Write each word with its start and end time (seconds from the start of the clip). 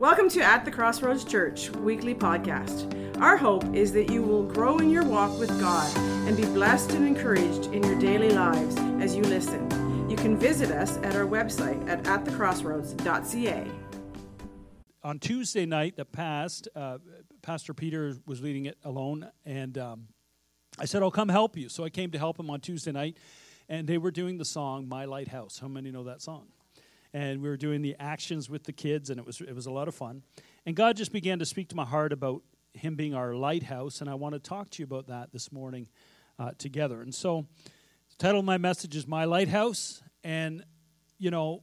Welcome 0.00 0.30
to 0.30 0.40
At 0.40 0.64
the 0.64 0.70
Crossroads 0.70 1.24
Church 1.24 1.68
weekly 1.72 2.14
podcast. 2.14 3.20
Our 3.20 3.36
hope 3.36 3.74
is 3.74 3.92
that 3.92 4.10
you 4.10 4.22
will 4.22 4.44
grow 4.44 4.78
in 4.78 4.88
your 4.88 5.04
walk 5.04 5.38
with 5.38 5.50
God 5.60 5.94
and 6.26 6.34
be 6.34 6.46
blessed 6.46 6.92
and 6.92 7.06
encouraged 7.06 7.66
in 7.66 7.82
your 7.82 7.98
daily 7.98 8.30
lives 8.30 8.78
as 8.98 9.14
you 9.14 9.22
listen. 9.24 10.08
You 10.08 10.16
can 10.16 10.38
visit 10.38 10.70
us 10.70 10.96
at 11.02 11.16
our 11.16 11.26
website 11.26 11.86
at 11.86 12.02
atthecrossroads.ca. 12.04 13.66
On 15.02 15.18
Tuesday 15.18 15.66
night 15.66 15.96
that 15.96 16.12
passed, 16.12 16.66
uh, 16.74 16.96
Pastor 17.42 17.74
Peter 17.74 18.14
was 18.24 18.40
leading 18.40 18.64
it 18.64 18.78
alone, 18.82 19.30
and 19.44 19.76
um, 19.76 20.08
I 20.78 20.86
said, 20.86 21.02
I'll 21.02 21.10
come 21.10 21.28
help 21.28 21.58
you. 21.58 21.68
So 21.68 21.84
I 21.84 21.90
came 21.90 22.10
to 22.12 22.18
help 22.18 22.40
him 22.40 22.48
on 22.48 22.60
Tuesday 22.60 22.92
night, 22.92 23.18
and 23.68 23.86
they 23.86 23.98
were 23.98 24.10
doing 24.10 24.38
the 24.38 24.46
song 24.46 24.88
My 24.88 25.04
Lighthouse. 25.04 25.58
How 25.58 25.68
many 25.68 25.90
know 25.90 26.04
that 26.04 26.22
song? 26.22 26.46
And 27.12 27.42
we 27.42 27.48
were 27.48 27.56
doing 27.56 27.82
the 27.82 27.96
actions 27.98 28.48
with 28.48 28.64
the 28.64 28.72
kids, 28.72 29.10
and 29.10 29.18
it 29.18 29.26
was, 29.26 29.40
it 29.40 29.54
was 29.54 29.66
a 29.66 29.70
lot 29.70 29.88
of 29.88 29.94
fun. 29.94 30.22
And 30.64 30.76
God 30.76 30.96
just 30.96 31.12
began 31.12 31.38
to 31.40 31.44
speak 31.44 31.68
to 31.70 31.76
my 31.76 31.84
heart 31.84 32.12
about 32.12 32.42
Him 32.72 32.94
being 32.94 33.14
our 33.14 33.34
lighthouse, 33.34 34.00
and 34.00 34.08
I 34.08 34.14
want 34.14 34.34
to 34.34 34.38
talk 34.38 34.70
to 34.70 34.82
you 34.82 34.84
about 34.84 35.08
that 35.08 35.32
this 35.32 35.50
morning 35.50 35.88
uh, 36.38 36.52
together. 36.58 37.02
And 37.02 37.14
so, 37.14 37.46
the 38.10 38.16
title 38.16 38.40
of 38.40 38.44
my 38.44 38.58
message 38.58 38.94
is 38.94 39.06
My 39.06 39.24
Lighthouse, 39.24 40.02
and 40.22 40.64
you 41.18 41.30
know, 41.30 41.62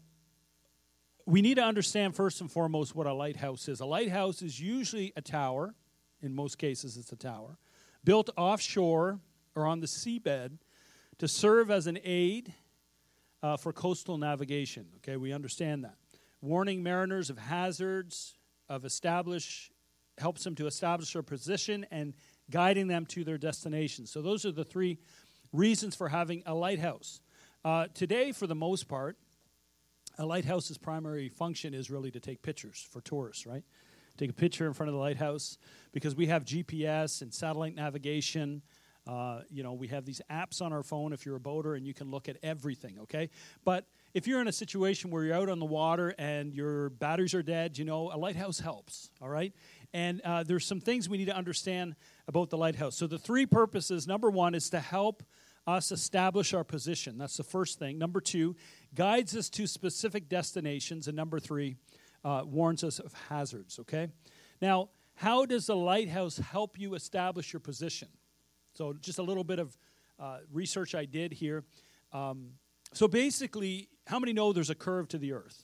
we 1.26 1.42
need 1.42 1.56
to 1.56 1.64
understand 1.64 2.16
first 2.16 2.40
and 2.40 2.50
foremost 2.50 2.96
what 2.96 3.08
a 3.08 3.14
lighthouse 3.14 3.68
is. 3.68 3.82
A 3.82 3.86
lighthouse 3.86 4.42
is 4.42 4.62
usually 4.62 5.12
a 5.18 5.22
tower, 5.22 5.76
in 6.22 6.34
most 6.34 6.58
cases, 6.58 6.96
it's 6.96 7.12
a 7.12 7.18
tower, 7.18 7.58
built 8.04 8.30
offshore 8.38 9.20
or 9.56 9.66
on 9.66 9.82
the 9.82 9.88
seabed 9.88 10.60
to 11.18 11.28
serve 11.28 11.70
as 11.70 11.88
an 11.88 11.98
aid 12.04 12.54
uh, 13.44 13.58
for 13.58 13.74
coastal 13.74 14.18
navigation. 14.18 14.86
Okay, 14.98 15.18
we 15.18 15.34
understand 15.34 15.84
that. 15.84 15.96
Warning 16.42 16.84
mariners 16.84 17.30
of 17.30 17.38
hazards, 17.38 18.36
of 18.70 18.86
establish, 18.86 19.72
helps 20.18 20.44
them 20.44 20.56
to 20.56 20.68
establish 20.68 21.14
their 21.14 21.24
position 21.24 21.86
and 21.92 22.14
guiding 22.50 22.88
them 22.88 23.06
to 23.06 23.24
their 23.24 23.38
destination. 23.38 24.06
So 24.06 24.22
those 24.22 24.46
are 24.46 24.52
the 24.52 24.64
three 24.64 24.98
reasons 25.54 25.96
for 25.96 26.10
having 26.10 26.44
a 26.46 26.54
lighthouse. 26.54 27.22
Uh, 27.64 27.88
today, 27.94 28.32
for 28.32 28.48
the 28.48 28.56
most 28.56 28.88
part, 28.88 29.18
a 30.18 30.26
lighthouse's 30.26 30.78
primary 30.78 31.30
function 31.30 31.74
is 31.74 31.92
really 31.92 32.12
to 32.12 32.20
take 32.20 32.42
pictures 32.42 32.88
for 32.90 33.02
tourists, 33.02 33.46
right? 33.46 33.64
Take 34.18 34.32
a 34.32 34.34
picture 34.34 34.66
in 34.66 34.74
front 34.74 34.90
of 34.90 34.94
the 34.94 35.00
lighthouse 35.00 35.58
because 35.92 36.16
we 36.16 36.26
have 36.28 36.44
GPS 36.44 37.22
and 37.22 37.32
satellite 37.32 37.76
navigation. 37.76 38.64
Uh, 39.08 39.42
you 39.50 39.64
know, 39.64 39.74
we 39.74 39.88
have 39.88 40.06
these 40.06 40.22
apps 40.30 40.62
on 40.62 40.74
our 40.74 40.84
phone 40.84 41.14
if 41.14 41.26
you're 41.26 41.38
a 41.38 41.40
boater 41.40 41.76
and 41.76 41.88
you 41.88 41.94
can 41.94 42.12
look 42.12 42.28
at 42.28 42.38
everything, 42.44 43.00
okay? 43.00 43.30
But 43.64 43.86
if 44.14 44.28
you're 44.28 44.42
in 44.42 44.48
a 44.48 44.54
situation 44.54 45.12
where 45.12 45.24
you're 45.24 45.36
out 45.36 45.50
on 45.50 45.60
the 45.60 45.66
water 45.66 46.14
and 46.18 46.54
your 46.54 46.90
batteries 46.90 47.34
are 47.34 47.44
dead, 47.44 47.78
you 47.78 47.86
know, 47.86 48.12
a 48.14 48.18
lighthouse 48.18 48.60
helps, 48.60 49.10
all 49.22 49.30
right? 49.30 49.54
And 49.94 50.22
uh, 50.22 50.44
there's 50.44 50.66
some 50.66 50.82
things 50.82 51.08
we 51.08 51.18
need 51.18 51.26
to 51.26 51.36
understand 51.36 51.96
about 52.28 52.50
the 52.50 52.58
lighthouse. 52.58 52.96
So 52.96 53.08
the 53.08 53.20
three 53.20 53.46
purposes 53.46 54.08
number 54.08 54.30
one 54.30 54.54
is 54.56 54.70
to 54.72 54.80
help 54.80 55.24
us 55.66 55.92
establish 55.92 56.54
our 56.54 56.64
position. 56.64 57.18
That's 57.18 57.38
the 57.38 57.44
first 57.44 57.80
thing. 57.80 57.98
Number 57.98 58.22
two, 58.22 58.56
guides 58.94 59.36
us 59.36 59.50
to 59.52 59.68
specific 59.68 60.30
destinations. 60.30 61.08
And 61.08 61.16
number 61.16 61.40
three, 61.40 61.76
uh, 62.24 62.44
warns 62.46 62.84
us 62.84 63.00
of 63.00 63.14
hazards, 63.30 63.80
okay? 63.80 64.08
Now, 64.62 64.90
how 65.16 65.46
does 65.46 65.68
the 65.68 65.76
lighthouse 65.76 66.38
help 66.38 66.80
you 66.80 66.94
establish 66.94 67.54
your 67.54 67.60
position? 67.60 68.10
So, 68.78 68.94
just 68.94 69.18
a 69.18 69.24
little 69.24 69.44
bit 69.44 69.58
of 69.58 69.76
uh, 70.20 70.38
research 70.54 70.94
I 70.94 71.06
did 71.06 71.34
here. 71.34 71.64
Um, 72.14 72.52
so, 72.94 73.08
basically, 73.08 73.90
how 74.06 74.20
many 74.20 74.34
know 74.34 74.54
there's 74.54 74.70
a 74.70 74.76
curve 74.76 75.08
to 75.10 75.18
the 75.18 75.34
earth? 75.34 75.64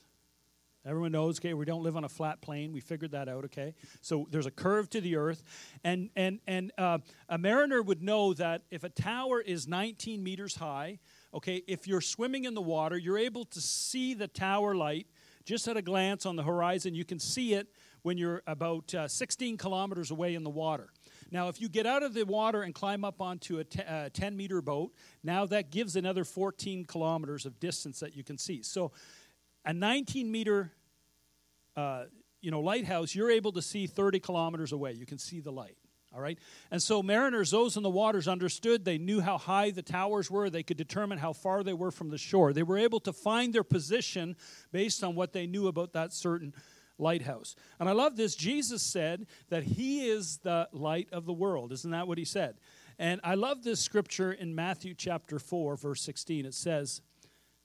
Everyone 0.83 1.11
knows, 1.11 1.39
okay, 1.39 1.53
we 1.53 1.63
don't 1.63 1.83
live 1.83 1.95
on 1.95 2.05
a 2.05 2.09
flat 2.09 2.41
plane. 2.41 2.73
We 2.73 2.81
figured 2.81 3.11
that 3.11 3.29
out, 3.29 3.45
okay? 3.45 3.73
So 4.01 4.27
there's 4.31 4.47
a 4.47 4.51
curve 4.51 4.89
to 4.89 4.99
the 4.99 5.15
earth. 5.15 5.41
And, 5.85 6.09
and, 6.17 6.39
and 6.45 6.73
uh, 6.77 6.97
a 7.29 7.37
mariner 7.37 7.81
would 7.81 8.01
know 8.01 8.33
that 8.33 8.63
if 8.69 8.83
a 8.83 8.89
tower 8.89 9.39
is 9.39 9.65
19 9.65 10.21
meters 10.21 10.55
high, 10.55 10.99
okay, 11.33 11.63
if 11.67 11.87
you're 11.87 12.01
swimming 12.01 12.43
in 12.43 12.53
the 12.53 12.61
water, 12.61 12.97
you're 12.97 13.17
able 13.17 13.45
to 13.45 13.61
see 13.61 14.13
the 14.13 14.27
tower 14.27 14.75
light 14.75 15.07
just 15.45 15.69
at 15.69 15.77
a 15.77 15.81
glance 15.81 16.25
on 16.25 16.35
the 16.35 16.43
horizon. 16.43 16.95
You 16.95 17.05
can 17.05 17.19
see 17.19 17.53
it 17.53 17.67
when 18.01 18.17
you're 18.17 18.41
about 18.45 18.93
uh, 18.93 19.07
16 19.07 19.55
kilometers 19.55 20.11
away 20.11 20.35
in 20.35 20.43
the 20.43 20.49
water. 20.49 20.89
Now, 21.33 21.49
if 21.49 21.59
you 21.59 21.67
get 21.67 21.85
out 21.87 22.03
of 22.03 22.13
the 22.13 22.23
water 22.23 22.61
and 22.61 22.73
climb 22.73 23.03
up 23.03 23.19
onto 23.19 23.59
a 23.59 23.91
uh, 23.91 24.09
10 24.13 24.37
meter 24.37 24.61
boat, 24.61 24.93
now 25.23 25.45
that 25.47 25.71
gives 25.71 25.95
another 25.95 26.23
14 26.23 26.85
kilometers 26.85 27.45
of 27.45 27.59
distance 27.59 27.99
that 28.01 28.15
you 28.15 28.23
can 28.23 28.37
see. 28.37 28.61
So, 28.61 28.91
a 29.65 29.73
19 29.73 30.31
meter 30.31 30.71
uh, 31.75 32.03
you 32.41 32.51
know, 32.51 32.59
lighthouse, 32.59 33.15
you're 33.15 33.31
able 33.31 33.53
to 33.53 33.61
see 33.61 33.87
30 33.87 34.19
kilometers 34.19 34.73
away. 34.73 34.91
You 34.91 35.05
can 35.05 35.17
see 35.17 35.39
the 35.39 35.51
light. 35.51 35.77
All 36.13 36.21
right? 36.21 36.37
And 36.69 36.83
so 36.83 37.01
mariners, 37.01 37.49
those 37.49 37.75
in 37.77 37.81
the 37.81 37.89
waters, 37.89 38.27
understood. 38.27 38.85
They 38.85 38.99
knew 38.99 39.19
how 39.19 39.39
high 39.39 39.71
the 39.71 39.81
towers 39.81 40.29
were. 40.29 40.49
They 40.49 40.61
could 40.61 40.77
determine 40.77 41.17
how 41.17 41.33
far 41.33 41.63
they 41.63 41.73
were 41.73 41.89
from 41.89 42.09
the 42.09 42.19
shore. 42.19 42.53
They 42.53 42.61
were 42.61 42.77
able 42.77 42.99
to 42.99 43.13
find 43.13 43.51
their 43.53 43.63
position 43.63 44.35
based 44.71 45.03
on 45.03 45.15
what 45.15 45.33
they 45.33 45.47
knew 45.47 45.67
about 45.67 45.93
that 45.93 46.13
certain 46.13 46.53
lighthouse. 46.97 47.55
And 47.79 47.89
I 47.89 47.91
love 47.93 48.15
this. 48.15 48.35
Jesus 48.35 48.81
said 48.81 49.25
that 49.49 49.63
he 49.63 50.07
is 50.07 50.37
the 50.37 50.69
light 50.71 51.09
of 51.11 51.25
the 51.25 51.33
world. 51.33 51.71
Isn't 51.71 51.91
that 51.91 52.07
what 52.07 52.17
he 52.17 52.25
said? 52.25 52.55
And 52.99 53.19
I 53.23 53.35
love 53.35 53.63
this 53.63 53.79
scripture 53.79 54.31
in 54.31 54.53
Matthew 54.53 54.93
chapter 54.93 55.39
4, 55.39 55.75
verse 55.75 56.01
16. 56.01 56.45
It 56.45 56.53
says, 56.53 57.01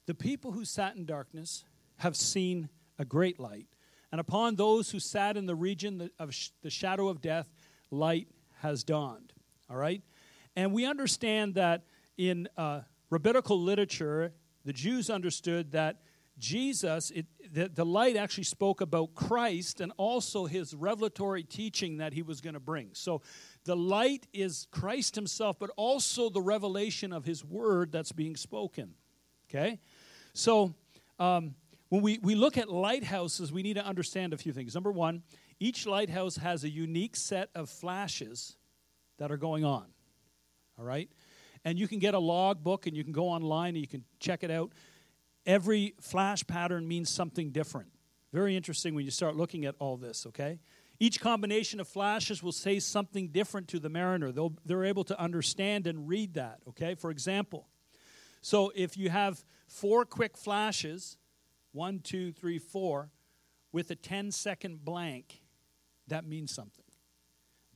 The 0.07 0.15
people 0.15 0.53
who 0.53 0.65
sat 0.65 0.97
in 0.97 1.05
darkness 1.05 1.65
have 1.99 2.17
seen 2.17 2.69
a 2.99 3.05
great 3.05 3.39
light. 3.39 3.67
And 4.11 4.21
upon 4.21 4.57
those 4.57 4.91
who 4.91 5.01
sat 5.01 5.37
in 5.37 5.47
the 5.47 5.55
region 5.55 6.11
of 6.19 6.35
the 6.63 6.71
shadow 6.71 7.09
of 7.09 7.21
death, 7.21 7.53
light 7.91 8.29
has 8.61 8.85
dawned. 8.85 9.33
All 9.69 9.77
right? 9.77 10.03
And 10.57 10.73
we 10.73 10.87
understand 10.87 11.55
that 11.55 11.85
in 12.17 12.49
uh, 12.57 12.81
rabbinical 13.11 13.61
literature, 13.61 14.33
the 14.65 14.73
Jews 14.73 15.11
understood 15.11 15.73
that 15.73 16.01
Jesus, 16.39 17.11
it, 17.11 17.27
the, 17.53 17.69
the 17.69 17.85
light 17.85 18.17
actually 18.17 18.45
spoke 18.45 18.81
about 18.81 19.15
Christ 19.15 19.81
and 19.81 19.93
also 19.97 20.47
his 20.47 20.75
revelatory 20.75 21.43
teaching 21.43 21.99
that 21.99 22.13
he 22.13 22.23
was 22.23 22.41
going 22.41 22.55
to 22.55 22.61
bring. 22.61 22.91
So 22.93 23.23
the 23.65 23.77
light 23.77 24.27
is 24.33 24.67
Christ 24.71 25.15
himself, 25.15 25.59
but 25.59 25.71
also 25.77 26.31
the 26.31 26.41
revelation 26.41 27.13
of 27.13 27.25
his 27.25 27.45
word 27.45 27.93
that's 27.93 28.13
being 28.13 28.37
spoken. 28.37 28.95
Okay? 29.49 29.81
So, 30.33 30.75
um, 31.19 31.55
when 31.89 32.03
we, 32.03 32.19
we 32.23 32.35
look 32.35 32.59
at 32.59 32.69
lighthouses, 32.69 33.51
we 33.51 33.63
need 33.63 33.75
to 33.75 33.85
understand 33.85 34.35
a 34.35 34.37
few 34.37 34.53
things. 34.53 34.75
Number 34.75 34.93
one, 34.93 35.23
each 35.59 35.87
lighthouse 35.87 36.37
has 36.37 36.63
a 36.63 36.69
unique 36.69 37.17
set 37.17 37.49
of 37.55 37.71
flashes 37.71 38.57
that 39.19 39.33
are 39.33 39.39
going 39.39 39.65
on. 39.65 39.87
All 40.79 40.85
right? 40.85 41.09
And 41.65 41.79
you 41.79 41.89
can 41.89 41.99
get 41.99 42.15
a 42.15 42.19
log 42.19 42.63
book 42.63 42.87
and 42.87 42.97
you 42.97 43.03
can 43.05 43.13
go 43.13 43.29
online 43.29 43.71
and 43.71 43.79
you 43.79 43.87
can 43.87 44.05
check 44.21 44.45
it 44.45 44.51
out. 44.51 44.73
Every 45.49 45.95
flash 45.99 46.47
pattern 46.47 46.87
means 46.87 47.09
something 47.09 47.53
different. 47.53 47.89
Very 48.35 48.55
interesting 48.55 48.95
when 48.95 49.07
you 49.07 49.11
start 49.11 49.35
looking 49.35 49.65
at 49.65 49.75
all 49.79 49.97
this, 49.97 50.27
okay? 50.27 50.61
Each 51.01 51.19
combination 51.19 51.81
of 51.81 51.89
flashes 51.89 52.43
will 52.43 52.53
say 52.53 52.79
something 52.79 53.29
different 53.29 53.67
to 53.69 53.79
the 53.79 53.89
mariner. 53.89 54.31
They'll, 54.31 54.53
they're 54.67 54.85
able 54.85 55.05
to 55.05 55.19
understand 55.19 55.87
and 55.87 56.07
read 56.07 56.35
that, 56.35 56.59
okay? 56.69 56.95
For 56.95 57.11
example, 57.11 57.67
so 58.43 58.71
if 58.75 58.99
you 58.99 59.09
have 59.09 59.43
four 59.67 60.05
quick 60.05 60.37
flashes, 60.37 61.17
one, 61.73 62.01
two, 62.01 62.31
three, 62.31 62.59
four, 62.59 63.11
with 63.73 63.91
a 63.91 63.95
10 63.95 64.33
second 64.33 64.85
blank, 64.85 65.41
that 66.09 66.27
means 66.27 66.55
something. 66.55 66.85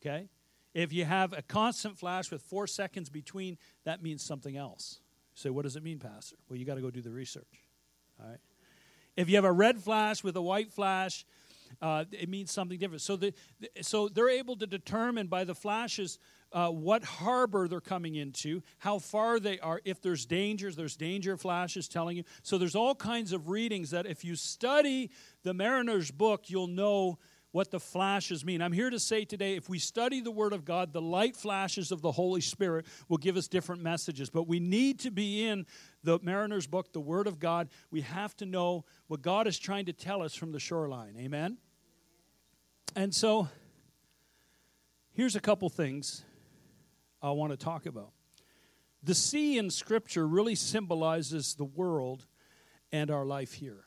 Okay? 0.00 0.28
If 0.74 0.92
you 0.92 1.06
have 1.06 1.32
a 1.32 1.40
constant 1.40 1.98
flash 1.98 2.30
with 2.30 2.42
four 2.42 2.66
seconds 2.66 3.08
between, 3.08 3.56
that 3.84 4.02
means 4.02 4.22
something 4.22 4.58
else. 4.58 5.00
Say, 5.34 5.50
what 5.50 5.62
does 5.62 5.76
it 5.76 5.82
mean, 5.82 5.98
Pastor? 5.98 6.36
Well, 6.48 6.58
you 6.58 6.64
got 6.64 6.74
to 6.74 6.80
go 6.80 6.90
do 6.90 7.00
the 7.00 7.10
research. 7.10 7.62
All 8.20 8.28
right? 8.28 8.38
If 9.16 9.28
you 9.28 9.36
have 9.36 9.44
a 9.44 9.52
red 9.52 9.80
flash 9.80 10.22
with 10.24 10.36
a 10.36 10.42
white 10.42 10.70
flash, 10.70 11.24
uh, 11.80 12.04
it 12.12 12.28
means 12.28 12.50
something 12.50 12.78
different. 12.78 13.02
So, 13.02 13.16
the, 13.16 13.34
so 13.80 14.08
they're 14.08 14.28
able 14.28 14.56
to 14.56 14.66
determine 14.66 15.26
by 15.26 15.44
the 15.44 15.54
flashes 15.54 16.18
uh, 16.52 16.68
what 16.68 17.02
harbor 17.02 17.66
they're 17.66 17.80
coming 17.80 18.16
into, 18.16 18.62
how 18.78 18.98
far 18.98 19.40
they 19.40 19.58
are, 19.60 19.80
if 19.84 20.02
there's 20.02 20.26
dangers, 20.26 20.76
there's 20.76 20.96
danger 20.96 21.36
flashes 21.36 21.88
telling 21.88 22.16
you. 22.16 22.24
So 22.42 22.58
there's 22.58 22.74
all 22.74 22.94
kinds 22.94 23.32
of 23.32 23.48
readings 23.48 23.90
that 23.90 24.06
if 24.06 24.24
you 24.24 24.36
study 24.36 25.10
the 25.44 25.54
mariner's 25.54 26.10
book, 26.10 26.50
you'll 26.50 26.66
know 26.66 27.18
what 27.52 27.70
the 27.70 27.78
flashes 27.78 28.44
mean. 28.44 28.60
I'm 28.60 28.72
here 28.72 28.90
to 28.90 28.98
say 28.98 29.24
today 29.24 29.56
if 29.56 29.68
we 29.68 29.78
study 29.78 30.20
the 30.20 30.30
Word 30.30 30.52
of 30.52 30.64
God, 30.64 30.92
the 30.92 31.02
light 31.02 31.36
flashes 31.36 31.92
of 31.92 32.00
the 32.00 32.10
Holy 32.10 32.40
Spirit 32.40 32.86
will 33.08 33.18
give 33.18 33.36
us 33.36 33.46
different 33.46 33.82
messages. 33.82 34.30
But 34.30 34.48
we 34.48 34.58
need 34.58 35.00
to 35.00 35.10
be 35.10 35.46
in 35.46 35.66
the 36.02 36.18
mariner's 36.22 36.66
book, 36.66 36.92
the 36.92 37.00
Word 37.00 37.26
of 37.26 37.38
God. 37.38 37.68
We 37.90 38.00
have 38.00 38.34
to 38.38 38.46
know 38.46 38.84
what 39.06 39.22
God 39.22 39.46
is 39.46 39.58
trying 39.58 39.86
to 39.86 39.92
tell 39.92 40.22
us 40.22 40.34
from 40.34 40.52
the 40.52 40.58
shoreline. 40.58 41.14
Amen? 41.18 41.58
And 42.96 43.14
so 43.14 43.48
here's 45.12 45.36
a 45.36 45.40
couple 45.40 45.68
things 45.68 46.24
I 47.22 47.30
want 47.30 47.52
to 47.52 47.56
talk 47.56 47.86
about. 47.86 48.12
The 49.02 49.14
sea 49.14 49.58
in 49.58 49.68
Scripture 49.70 50.26
really 50.26 50.54
symbolizes 50.54 51.54
the 51.54 51.64
world 51.64 52.26
and 52.92 53.10
our 53.10 53.26
life 53.26 53.54
here. 53.54 53.84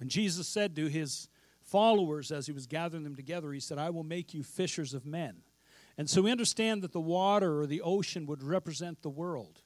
And 0.00 0.10
Jesus 0.10 0.48
said 0.48 0.76
to 0.76 0.86
his 0.86 1.28
followers 1.66 2.32
as 2.32 2.46
he 2.46 2.52
was 2.52 2.66
gathering 2.66 3.04
them 3.04 3.16
together, 3.16 3.52
he 3.52 3.60
said, 3.60 3.78
I 3.78 3.90
will 3.90 4.04
make 4.04 4.32
you 4.32 4.42
fishers 4.42 4.94
of 4.94 5.04
men. 5.04 5.42
And 5.98 6.08
so 6.08 6.22
we 6.22 6.30
understand 6.30 6.82
that 6.82 6.92
the 6.92 7.00
water 7.00 7.60
or 7.60 7.66
the 7.66 7.80
ocean 7.80 8.26
would 8.26 8.42
represent 8.42 9.02
the 9.02 9.10
world. 9.10 9.62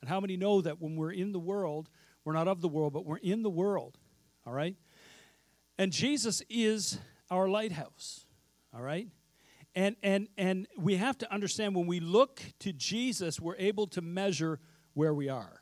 And 0.00 0.08
how 0.08 0.20
many 0.20 0.36
know 0.36 0.60
that 0.60 0.80
when 0.80 0.96
we're 0.96 1.12
in 1.12 1.32
the 1.32 1.38
world, 1.38 1.90
we're 2.24 2.32
not 2.32 2.48
of 2.48 2.60
the 2.60 2.68
world, 2.68 2.92
but 2.92 3.04
we're 3.04 3.18
in 3.18 3.42
the 3.42 3.50
world? 3.50 3.98
All 4.46 4.52
right? 4.52 4.76
And 5.78 5.92
Jesus 5.92 6.42
is 6.48 6.98
our 7.30 7.48
lighthouse. 7.48 8.24
All 8.74 8.82
right? 8.82 9.08
And, 9.74 9.96
and, 10.02 10.28
and 10.36 10.66
we 10.76 10.96
have 10.96 11.18
to 11.18 11.32
understand 11.32 11.76
when 11.76 11.86
we 11.86 12.00
look 12.00 12.42
to 12.60 12.72
Jesus, 12.72 13.38
we're 13.38 13.56
able 13.56 13.86
to 13.88 14.00
measure 14.00 14.58
where 14.94 15.14
we 15.14 15.28
are. 15.28 15.59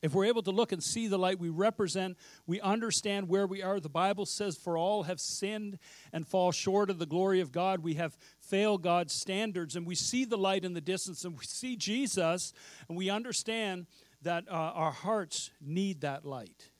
If 0.00 0.14
we're 0.14 0.26
able 0.26 0.42
to 0.42 0.52
look 0.52 0.70
and 0.70 0.82
see 0.82 1.08
the 1.08 1.18
light 1.18 1.40
we 1.40 1.48
represent, 1.48 2.16
we 2.46 2.60
understand 2.60 3.28
where 3.28 3.46
we 3.46 3.62
are. 3.62 3.80
The 3.80 3.88
Bible 3.88 4.26
says, 4.26 4.56
For 4.56 4.78
all 4.78 5.02
have 5.04 5.18
sinned 5.18 5.78
and 6.12 6.26
fall 6.26 6.52
short 6.52 6.88
of 6.88 7.00
the 7.00 7.06
glory 7.06 7.40
of 7.40 7.50
God. 7.50 7.82
We 7.82 7.94
have 7.94 8.16
failed 8.38 8.82
God's 8.82 9.12
standards, 9.12 9.74
and 9.74 9.86
we 9.86 9.96
see 9.96 10.24
the 10.24 10.38
light 10.38 10.64
in 10.64 10.74
the 10.74 10.80
distance, 10.80 11.24
and 11.24 11.36
we 11.36 11.44
see 11.44 11.74
Jesus, 11.74 12.52
and 12.88 12.96
we 12.96 13.10
understand 13.10 13.86
that 14.22 14.44
uh, 14.48 14.52
our 14.52 14.92
hearts 14.92 15.50
need 15.60 16.02
that 16.02 16.24
light. 16.24 16.70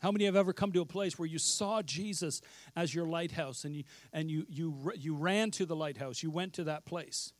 How 0.00 0.10
many 0.10 0.24
have 0.24 0.36
ever 0.36 0.52
come 0.52 0.72
to 0.72 0.80
a 0.80 0.86
place 0.86 1.18
where 1.18 1.28
you 1.28 1.38
saw 1.38 1.82
Jesus 1.82 2.40
as 2.74 2.94
your 2.94 3.06
lighthouse 3.06 3.64
and 3.64 3.76
you, 3.76 3.84
and 4.12 4.30
you, 4.30 4.46
you, 4.48 4.92
you 4.96 5.14
ran 5.14 5.50
to 5.52 5.66
the 5.66 5.76
lighthouse? 5.76 6.22
You 6.22 6.30
went 6.30 6.54
to 6.54 6.64
that 6.64 6.84
place. 6.86 7.32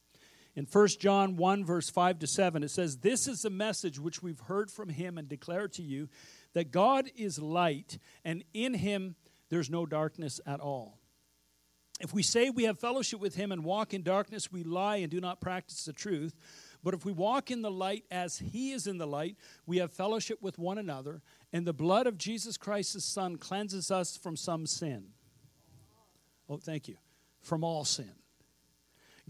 In 0.56 0.66
1 0.70 0.88
John 0.98 1.36
1, 1.36 1.64
verse 1.64 1.88
5 1.90 2.18
to 2.20 2.26
7, 2.26 2.62
it 2.62 2.70
says, 2.70 2.98
This 2.98 3.28
is 3.28 3.42
the 3.42 3.50
message 3.50 3.98
which 3.98 4.22
we've 4.22 4.40
heard 4.40 4.70
from 4.70 4.88
him 4.88 5.16
and 5.16 5.28
declare 5.28 5.68
to 5.68 5.82
you 5.82 6.08
that 6.54 6.72
God 6.72 7.08
is 7.16 7.38
light, 7.38 7.98
and 8.24 8.42
in 8.52 8.74
him 8.74 9.14
there's 9.48 9.70
no 9.70 9.86
darkness 9.86 10.40
at 10.46 10.60
all. 10.60 10.98
If 12.00 12.14
we 12.14 12.22
say 12.22 12.48
we 12.48 12.64
have 12.64 12.80
fellowship 12.80 13.20
with 13.20 13.34
him 13.34 13.52
and 13.52 13.62
walk 13.62 13.92
in 13.92 14.02
darkness, 14.02 14.50
we 14.50 14.64
lie 14.64 14.96
and 14.96 15.10
do 15.10 15.20
not 15.20 15.40
practice 15.40 15.84
the 15.84 15.92
truth. 15.92 16.34
But 16.82 16.94
if 16.94 17.04
we 17.04 17.12
walk 17.12 17.50
in 17.50 17.60
the 17.60 17.70
light 17.70 18.04
as 18.10 18.38
he 18.38 18.72
is 18.72 18.86
in 18.86 18.96
the 18.96 19.06
light, 19.06 19.36
we 19.66 19.78
have 19.78 19.92
fellowship 19.92 20.38
with 20.40 20.58
one 20.58 20.78
another, 20.78 21.20
and 21.52 21.66
the 21.66 21.74
blood 21.74 22.06
of 22.06 22.16
Jesus 22.16 22.56
Christ, 22.56 22.94
his 22.94 23.04
Son, 23.04 23.36
cleanses 23.36 23.90
us 23.90 24.16
from 24.16 24.34
some 24.36 24.66
sin. 24.66 25.08
Oh, 26.48 26.56
thank 26.56 26.88
you. 26.88 26.96
From 27.42 27.62
all 27.62 27.84
sin. 27.84 28.19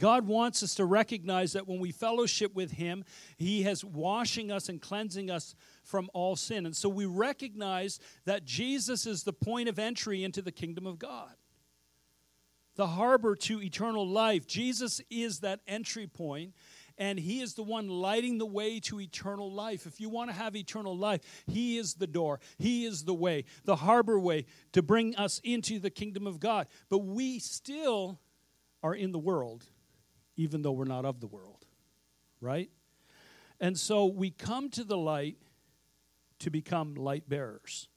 God 0.01 0.27
wants 0.27 0.65
us 0.65 0.75
to 0.77 0.85
recognize 0.85 1.53
that 1.53 1.69
when 1.69 1.79
we 1.79 1.93
fellowship 1.93 2.55
with 2.55 2.73
Him, 2.73 3.05
He 3.37 3.63
has 3.63 3.85
washing 3.85 4.51
us 4.51 4.69
and 4.69 4.81
cleansing 4.83 5.31
us 5.31 5.55
from 5.85 6.11
all 6.13 6.35
sin. 6.35 6.67
And 6.67 6.75
so 6.75 6.89
we 6.89 7.07
recognize 7.07 8.01
that 8.25 8.45
Jesus 8.45 9.07
is 9.07 9.23
the 9.23 9.33
point 9.33 9.69
of 9.69 9.79
entry 9.79 10.25
into 10.25 10.43
the 10.43 10.51
kingdom 10.51 10.87
of 10.87 10.99
God, 10.99 11.31
the 12.75 12.89
harbor 12.89 13.37
to 13.37 13.63
eternal 13.63 14.09
life. 14.09 14.47
Jesus 14.47 15.01
is 15.11 15.41
that 15.41 15.61
entry 15.69 16.07
point, 16.07 16.55
and 16.99 17.19
He 17.19 17.41
is 17.41 17.55
the 17.55 17.63
one 17.63 17.89
lighting 17.89 18.39
the 18.39 18.47
way 18.47 18.81
to 18.81 19.01
eternal 19.01 19.53
life. 19.53 19.87
If 19.87 20.01
you 20.01 20.09
want 20.09 20.31
to 20.31 20.37
have 20.37 20.57
eternal 20.57 20.97
life, 20.97 21.21
He 21.47 21.79
is 21.79 21.95
the 21.95 22.07
door, 22.07 22.41
He 22.59 22.87
is 22.87 23.05
the 23.05 23.15
way, 23.15 23.45
the 23.65 23.77
harbor 23.77 24.19
way 24.19 24.47
to 24.73 24.83
bring 24.83 25.15
us 25.17 25.41
into 25.45 25.79
the 25.79 25.91
kingdom 25.91 26.27
of 26.27 26.41
God. 26.41 26.67
But 26.89 26.99
we 26.99 27.39
still 27.39 28.19
are 28.83 28.95
in 28.95 29.13
the 29.13 29.19
world, 29.19 29.65
even 30.41 30.63
though 30.63 30.73
we're 30.73 30.87
not 30.87 31.05
of 31.05 31.21
the 31.21 31.27
world, 31.27 31.67
right? 32.41 32.71
And 33.61 33.79
so 33.79 34.07
we 34.07 34.31
come 34.31 34.71
to 34.71 34.85
the 34.85 34.97
light 34.97 35.37
to 36.39 36.49
become 36.49 36.95
light 36.95 37.29
bearers. 37.29 37.89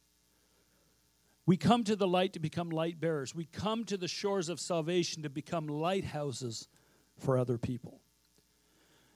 We 1.45 1.56
come 1.56 1.86
to 1.86 1.95
the 1.95 2.07
light 2.07 2.34
to 2.34 2.40
become 2.40 2.69
light 2.69 3.00
bearers. 3.00 3.34
We 3.34 3.45
come 3.45 3.86
to 3.86 3.95
the 3.95 4.10
shores 4.10 4.50
of 4.50 4.60
salvation 4.60 5.24
to 5.24 5.30
become 5.30 5.68
lighthouses 5.68 6.68
for 7.18 7.38
other 7.38 7.57
people. 7.57 8.01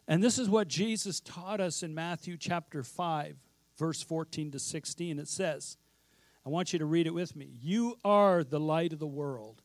And 0.07 0.23
this 0.23 0.39
is 0.39 0.49
what 0.49 0.69
Jesus 0.69 1.19
taught 1.19 1.59
us 1.59 1.83
in 1.83 1.93
Matthew 1.93 2.37
chapter 2.37 2.81
5, 2.81 3.35
verse 3.77 4.01
14 4.01 4.51
to 4.51 4.59
16. 4.59 5.19
It 5.19 5.27
says, 5.27 5.77
I 6.45 6.49
want 6.49 6.71
you 6.71 6.79
to 6.79 6.85
read 6.85 7.07
it 7.07 7.13
with 7.13 7.35
me. 7.35 7.49
You 7.59 7.97
are 8.05 8.45
the 8.45 8.59
light 8.59 8.93
of 8.93 8.99
the 8.99 9.07
world. 9.07 9.63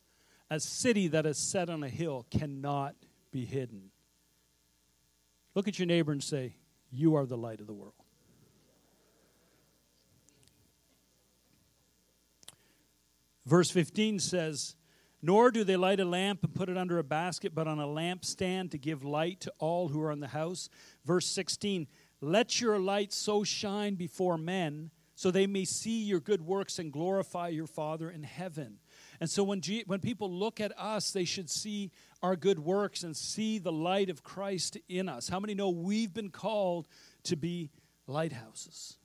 A 0.50 0.58
city 0.58 1.06
that 1.08 1.26
is 1.26 1.38
set 1.38 1.70
on 1.70 1.84
a 1.84 1.88
hill 1.88 2.26
cannot 2.28 2.96
be 3.32 3.44
hidden. 3.44 3.90
Look 5.54 5.66
at 5.66 5.78
your 5.78 5.86
neighbor 5.86 6.12
and 6.12 6.22
say, 6.22 6.54
You 6.90 7.16
are 7.16 7.26
the 7.26 7.36
light 7.36 7.60
of 7.60 7.66
the 7.66 7.72
world. 7.72 7.94
Verse 13.44 13.70
15 13.70 14.20
says, 14.20 14.76
nor 15.24 15.52
do 15.52 15.62
they 15.62 15.76
light 15.76 16.00
a 16.00 16.04
lamp 16.04 16.42
and 16.42 16.52
put 16.52 16.68
it 16.68 16.76
under 16.76 16.98
a 16.98 17.04
basket, 17.04 17.54
but 17.54 17.68
on 17.68 17.78
a 17.78 17.86
lampstand 17.86 18.72
to 18.72 18.78
give 18.78 19.04
light 19.04 19.40
to 19.40 19.52
all 19.58 19.88
who 19.88 20.02
are 20.02 20.10
in 20.10 20.18
the 20.18 20.28
house. 20.28 20.68
Verse 21.04 21.26
16 21.26 21.86
Let 22.20 22.60
your 22.60 22.80
light 22.80 23.12
so 23.12 23.44
shine 23.44 23.94
before 23.94 24.36
men, 24.36 24.90
so 25.14 25.30
they 25.30 25.46
may 25.46 25.64
see 25.64 26.02
your 26.02 26.18
good 26.18 26.42
works 26.42 26.80
and 26.80 26.92
glorify 26.92 27.48
your 27.48 27.68
Father 27.68 28.10
in 28.10 28.24
heaven. 28.24 28.78
And 29.22 29.30
so 29.30 29.44
when, 29.44 29.60
G- 29.60 29.84
when 29.86 30.00
people 30.00 30.28
look 30.28 30.60
at 30.60 30.76
us, 30.76 31.12
they 31.12 31.24
should 31.24 31.48
see 31.48 31.92
our 32.24 32.34
good 32.34 32.58
works 32.58 33.04
and 33.04 33.16
see 33.16 33.60
the 33.60 33.70
light 33.70 34.10
of 34.10 34.24
Christ 34.24 34.78
in 34.88 35.08
us. 35.08 35.28
How 35.28 35.38
many 35.38 35.54
know 35.54 35.70
we've 35.70 36.12
been 36.12 36.30
called 36.30 36.88
to 37.22 37.36
be 37.36 37.70
lighthouses? 38.08 38.96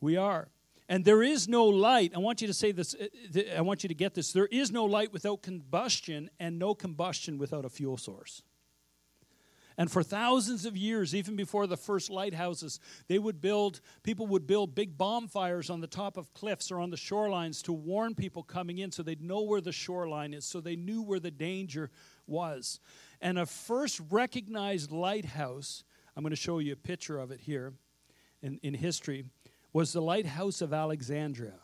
We 0.00 0.16
are. 0.16 0.48
And 0.88 1.04
there 1.04 1.22
is 1.22 1.46
no 1.46 1.66
light. 1.66 2.14
I 2.16 2.18
want 2.18 2.40
you 2.40 2.48
to 2.48 2.52
say 2.52 2.72
this, 2.72 2.96
uh, 2.96 3.40
I 3.56 3.60
want 3.60 3.84
you 3.84 3.88
to 3.88 3.94
get 3.94 4.14
this. 4.14 4.32
There 4.32 4.48
is 4.50 4.72
no 4.72 4.86
light 4.86 5.12
without 5.12 5.42
combustion, 5.42 6.28
and 6.40 6.58
no 6.58 6.74
combustion 6.74 7.38
without 7.38 7.64
a 7.64 7.68
fuel 7.68 7.96
source. 7.96 8.42
And 9.78 9.90
for 9.90 10.02
thousands 10.02 10.66
of 10.66 10.76
years, 10.76 11.14
even 11.14 11.36
before 11.36 11.66
the 11.66 11.76
first 11.76 12.10
lighthouses, 12.10 12.78
they 13.08 13.18
would 13.18 13.40
build, 13.40 13.80
people 14.02 14.26
would 14.28 14.46
build 14.46 14.74
big 14.74 14.98
bonfires 14.98 15.70
on 15.70 15.80
the 15.80 15.86
top 15.86 16.16
of 16.16 16.32
cliffs 16.34 16.70
or 16.70 16.78
on 16.78 16.90
the 16.90 16.96
shorelines 16.96 17.62
to 17.62 17.72
warn 17.72 18.14
people 18.14 18.42
coming 18.42 18.78
in 18.78 18.92
so 18.92 19.02
they'd 19.02 19.22
know 19.22 19.42
where 19.42 19.60
the 19.60 19.72
shoreline 19.72 20.34
is, 20.34 20.44
so 20.44 20.60
they 20.60 20.76
knew 20.76 21.02
where 21.02 21.20
the 21.20 21.30
danger 21.30 21.90
was. 22.26 22.80
And 23.20 23.38
a 23.38 23.46
first 23.46 24.00
recognized 24.10 24.90
lighthouse, 24.90 25.84
I'm 26.16 26.22
going 26.22 26.30
to 26.30 26.36
show 26.36 26.58
you 26.58 26.72
a 26.72 26.76
picture 26.76 27.18
of 27.18 27.30
it 27.30 27.40
here 27.40 27.72
in, 28.42 28.58
in 28.62 28.74
history 28.74 29.24
was 29.72 29.92
the 29.92 30.02
lighthouse 30.02 30.60
of 30.60 30.72
Alexandria. 30.72 31.54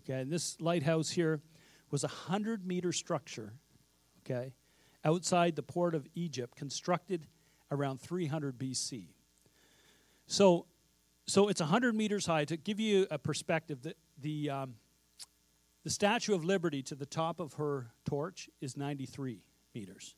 Okay, 0.00 0.20
and 0.20 0.30
this 0.30 0.60
lighthouse 0.60 1.10
here 1.10 1.40
was 1.90 2.02
a 2.02 2.08
100 2.08 2.66
meter 2.66 2.92
structure, 2.92 3.52
okay, 4.20 4.52
outside 5.04 5.56
the 5.56 5.62
port 5.62 5.94
of 5.94 6.06
Egypt, 6.14 6.56
constructed 6.56 7.26
around 7.70 8.00
300 8.00 8.58
BC. 8.58 9.08
So, 10.26 10.66
so 11.26 11.48
it's 11.48 11.60
100 11.60 11.94
meters 11.94 12.26
high. 12.26 12.44
To 12.44 12.56
give 12.56 12.78
you 12.80 13.06
a 13.10 13.18
perspective, 13.18 13.82
the, 13.82 13.94
the, 14.20 14.50
um, 14.50 14.74
the 15.84 15.90
Statue 15.90 16.34
of 16.34 16.44
Liberty 16.44 16.82
to 16.84 16.94
the 16.94 17.06
top 17.06 17.40
of 17.40 17.54
her 17.54 17.90
torch 18.04 18.48
is 18.60 18.76
93 18.76 19.42
meters. 19.74 20.14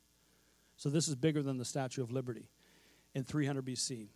So 0.76 0.90
this 0.90 1.08
is 1.08 1.14
bigger 1.14 1.42
than 1.42 1.56
the 1.56 1.64
Statue 1.64 2.02
of 2.02 2.10
Liberty 2.10 2.50
in 3.14 3.24
300 3.24 3.64
BC. 3.64 4.08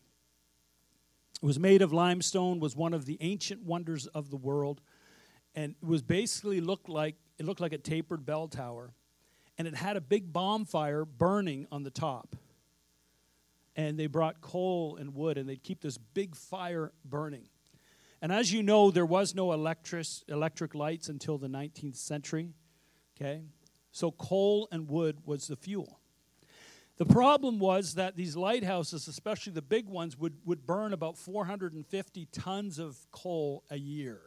It 1.41 1.47
was 1.47 1.59
made 1.59 1.83
of 1.83 1.93
limestone, 1.93 2.59
was 2.59 2.75
one 2.75 2.93
of 2.93 3.07
the 3.07 3.17
ancient 3.21 3.63
wonders 3.63 4.07
of 4.09 4.31
the 4.31 4.37
world, 4.37 4.81
and 5.55 5.75
it 5.81 5.87
was 5.87 6.03
basically 6.03 6.61
looked 6.61 6.89
like 6.89 7.15
it 7.39 7.47
looked 7.47 7.61
like 7.61 7.73
a 7.73 7.79
tapered 7.79 8.27
bell 8.27 8.49
tower, 8.49 8.93
and 9.59 9.67
it 9.67 9.75
had 9.75 9.97
a 9.97 10.01
big 10.01 10.33
bonfire 10.33 11.05
burning 11.05 11.67
on 11.71 11.83
the 11.83 11.91
top. 11.91 12.37
And 13.77 13.99
they 13.99 14.07
brought 14.07 14.41
coal 14.41 14.97
and 14.97 15.15
wood, 15.15 15.37
and 15.37 15.49
they'd 15.49 15.63
keep 15.63 15.83
this 15.83 15.99
big 15.99 16.35
fire 16.35 16.93
burning. 17.05 17.49
And 18.23 18.33
as 18.33 18.53
you 18.53 18.63
know, 18.63 18.91
there 18.91 19.07
was 19.07 19.35
no 19.35 19.53
electric, 19.53 20.07
electric 20.29 20.75
lights 20.75 21.09
until 21.09 21.39
the 21.39 21.49
19th 21.49 21.97
century. 21.97 22.55
Okay? 23.17 23.43
So 23.93 24.11
coal 24.13 24.69
and 24.73 24.89
wood 24.89 25.19
was 25.25 25.47
the 25.49 25.57
fuel. 25.57 26.01
The 26.97 27.07
problem 27.07 27.61
was 27.61 27.95
that 27.95 28.17
these 28.17 28.35
lighthouses, 28.35 29.07
especially 29.07 29.53
the 29.53 29.63
big 29.63 29.89
ones, 29.89 30.19
would, 30.19 30.35
would 30.45 30.67
burn 30.67 30.93
about 30.93 31.17
450 31.17 32.27
tons 32.33 32.81
of 32.81 32.99
coal 33.13 33.63
a 33.71 33.77
year. 33.77 34.21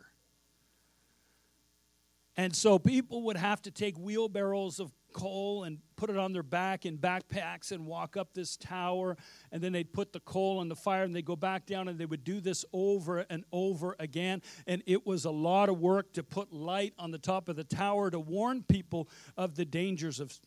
And 2.38 2.56
so 2.56 2.80
people 2.80 3.24
would 3.24 3.36
have 3.36 3.62
to 3.64 3.72
take 3.72 3.98
wheelbarrows 3.98 4.80
of 4.80 4.92
coal 5.14 5.64
and 5.64 5.78
put 5.96 6.10
it 6.10 6.18
on 6.18 6.34
their 6.34 6.44
back 6.44 6.86
in 6.86 6.98
backpacks 6.98 7.72
and 7.72 7.86
walk 7.86 8.18
up 8.18 8.34
this 8.34 8.58
tower. 8.58 9.18
And 9.52 9.62
then 9.62 9.72
they'd 9.72 9.94
put 9.94 10.14
the 10.14 10.20
coal 10.22 10.60
on 10.60 10.68
the 10.68 10.76
fire 10.76 11.04
and 11.04 11.16
they'd 11.16 11.26
go 11.26 11.36
back 11.36 11.66
down 11.66 11.88
and 11.88 12.00
they 12.00 12.06
would 12.06 12.24
do 12.24 12.40
this 12.40 12.66
over 12.74 13.20
and 13.30 13.44
over 13.52 13.96
again. 14.00 14.42
And 14.68 14.84
it 14.86 15.06
was 15.06 15.26
a 15.26 15.32
lot 15.32 15.70
of 15.70 15.80
work 15.80 16.14
to 16.14 16.24
put 16.24 16.52
light 16.52 16.94
on 16.98 17.12
the 17.12 17.20
top 17.20 17.50
of 17.50 17.56
the 17.56 17.64
tower 17.64 18.10
to 18.10 18.20
warn 18.20 18.64
people 18.64 19.10
of 19.38 19.56
the 19.56 19.66
dangers 19.66 20.20
of 20.20 20.40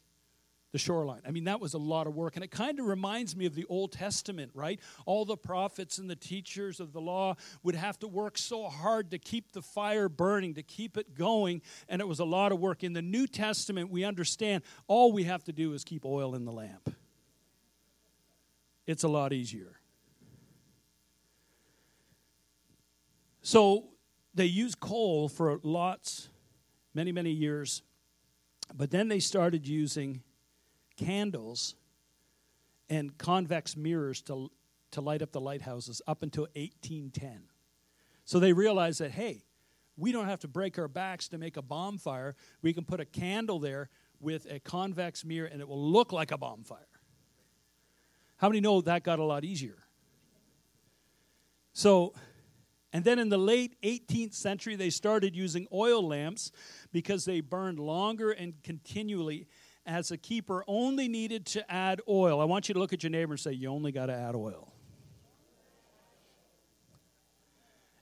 the 0.74 0.78
shoreline. 0.78 1.20
I 1.24 1.30
mean, 1.30 1.44
that 1.44 1.60
was 1.60 1.74
a 1.74 1.78
lot 1.78 2.08
of 2.08 2.16
work. 2.16 2.34
And 2.34 2.44
it 2.44 2.50
kind 2.50 2.80
of 2.80 2.86
reminds 2.86 3.36
me 3.36 3.46
of 3.46 3.54
the 3.54 3.64
Old 3.66 3.92
Testament, 3.92 4.50
right? 4.54 4.80
All 5.06 5.24
the 5.24 5.36
prophets 5.36 5.98
and 5.98 6.10
the 6.10 6.16
teachers 6.16 6.80
of 6.80 6.92
the 6.92 7.00
law 7.00 7.36
would 7.62 7.76
have 7.76 7.96
to 8.00 8.08
work 8.08 8.36
so 8.36 8.64
hard 8.64 9.12
to 9.12 9.18
keep 9.20 9.52
the 9.52 9.62
fire 9.62 10.08
burning, 10.08 10.54
to 10.54 10.64
keep 10.64 10.96
it 10.96 11.14
going. 11.14 11.62
And 11.88 12.00
it 12.00 12.08
was 12.08 12.18
a 12.18 12.24
lot 12.24 12.50
of 12.50 12.58
work. 12.58 12.82
In 12.82 12.92
the 12.92 13.02
New 13.02 13.28
Testament, 13.28 13.88
we 13.88 14.02
understand 14.02 14.64
all 14.88 15.12
we 15.12 15.22
have 15.22 15.44
to 15.44 15.52
do 15.52 15.74
is 15.74 15.84
keep 15.84 16.04
oil 16.04 16.34
in 16.34 16.44
the 16.44 16.50
lamp. 16.50 16.92
It's 18.84 19.04
a 19.04 19.08
lot 19.08 19.32
easier. 19.32 19.78
So 23.42 23.90
they 24.34 24.46
used 24.46 24.80
coal 24.80 25.28
for 25.28 25.60
lots, 25.62 26.30
many, 26.94 27.12
many 27.12 27.30
years. 27.30 27.82
But 28.74 28.90
then 28.90 29.06
they 29.06 29.20
started 29.20 29.68
using 29.68 30.24
candles 30.96 31.74
and 32.88 33.16
convex 33.18 33.76
mirrors 33.76 34.22
to, 34.22 34.50
to 34.90 35.00
light 35.00 35.22
up 35.22 35.32
the 35.32 35.40
lighthouses 35.40 36.02
up 36.06 36.22
until 36.22 36.44
1810. 36.54 37.44
So 38.24 38.38
they 38.38 38.52
realized 38.52 39.00
that, 39.00 39.10
hey, 39.10 39.44
we 39.96 40.12
don't 40.12 40.26
have 40.26 40.40
to 40.40 40.48
break 40.48 40.78
our 40.78 40.88
backs 40.88 41.28
to 41.28 41.38
make 41.38 41.56
a 41.56 41.62
bonfire. 41.62 42.34
We 42.62 42.72
can 42.72 42.84
put 42.84 43.00
a 43.00 43.04
candle 43.04 43.58
there 43.58 43.90
with 44.20 44.46
a 44.50 44.58
convex 44.60 45.24
mirror 45.24 45.46
and 45.46 45.60
it 45.60 45.68
will 45.68 45.90
look 45.90 46.12
like 46.12 46.32
a 46.32 46.38
bonfire. 46.38 46.88
How 48.36 48.48
many 48.48 48.60
know 48.60 48.80
that 48.80 49.04
got 49.04 49.18
a 49.18 49.24
lot 49.24 49.44
easier? 49.44 49.78
So, 51.72 52.14
and 52.92 53.04
then 53.04 53.18
in 53.18 53.28
the 53.28 53.38
late 53.38 53.80
18th 53.82 54.34
century, 54.34 54.76
they 54.76 54.90
started 54.90 55.34
using 55.34 55.66
oil 55.72 56.06
lamps 56.06 56.52
because 56.92 57.24
they 57.24 57.40
burned 57.40 57.78
longer 57.78 58.30
and 58.30 58.54
continually 58.62 59.46
as 59.86 60.10
a 60.10 60.16
keeper 60.16 60.64
only 60.66 61.08
needed 61.08 61.46
to 61.46 61.70
add 61.70 62.00
oil. 62.08 62.40
I 62.40 62.44
want 62.44 62.68
you 62.68 62.74
to 62.74 62.80
look 62.80 62.92
at 62.92 63.02
your 63.02 63.10
neighbor 63.10 63.32
and 63.32 63.40
say, 63.40 63.52
You 63.52 63.68
only 63.68 63.92
got 63.92 64.06
to 64.06 64.14
add 64.14 64.34
oil. 64.34 64.72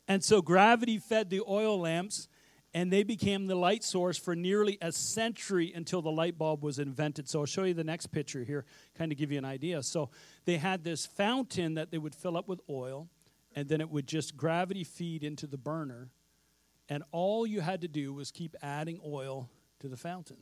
And 0.08 0.22
so 0.22 0.42
gravity 0.42 0.98
fed 0.98 1.30
the 1.30 1.42
oil 1.48 1.80
lamps, 1.80 2.28
and 2.74 2.92
they 2.92 3.02
became 3.02 3.46
the 3.46 3.54
light 3.54 3.84
source 3.84 4.18
for 4.18 4.34
nearly 4.34 4.78
a 4.82 4.92
century 4.92 5.72
until 5.74 6.02
the 6.02 6.10
light 6.10 6.38
bulb 6.38 6.62
was 6.62 6.78
invented. 6.78 7.28
So 7.28 7.40
I'll 7.40 7.46
show 7.46 7.64
you 7.64 7.74
the 7.74 7.84
next 7.84 8.08
picture 8.08 8.44
here, 8.44 8.64
kind 8.96 9.12
of 9.12 9.18
give 9.18 9.30
you 9.30 9.38
an 9.38 9.44
idea. 9.44 9.82
So 9.82 10.10
they 10.44 10.56
had 10.56 10.84
this 10.84 11.06
fountain 11.06 11.74
that 11.74 11.90
they 11.90 11.98
would 11.98 12.14
fill 12.14 12.36
up 12.36 12.48
with 12.48 12.60
oil, 12.68 13.08
and 13.54 13.68
then 13.68 13.80
it 13.80 13.90
would 13.90 14.06
just 14.06 14.36
gravity 14.36 14.84
feed 14.84 15.22
into 15.22 15.46
the 15.46 15.58
burner. 15.58 16.10
And 16.88 17.02
all 17.12 17.46
you 17.46 17.60
had 17.60 17.80
to 17.82 17.88
do 17.88 18.12
was 18.12 18.30
keep 18.30 18.56
adding 18.62 19.00
oil 19.06 19.48
to 19.80 19.88
the 19.88 19.96
fountain. 19.96 20.38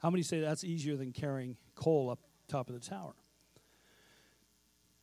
How 0.00 0.10
many 0.10 0.22
say 0.22 0.40
that's 0.40 0.64
easier 0.64 0.96
than 0.96 1.12
carrying 1.12 1.56
coal 1.74 2.10
up 2.10 2.20
top 2.48 2.68
of 2.68 2.74
the 2.74 2.86
tower? 2.86 3.14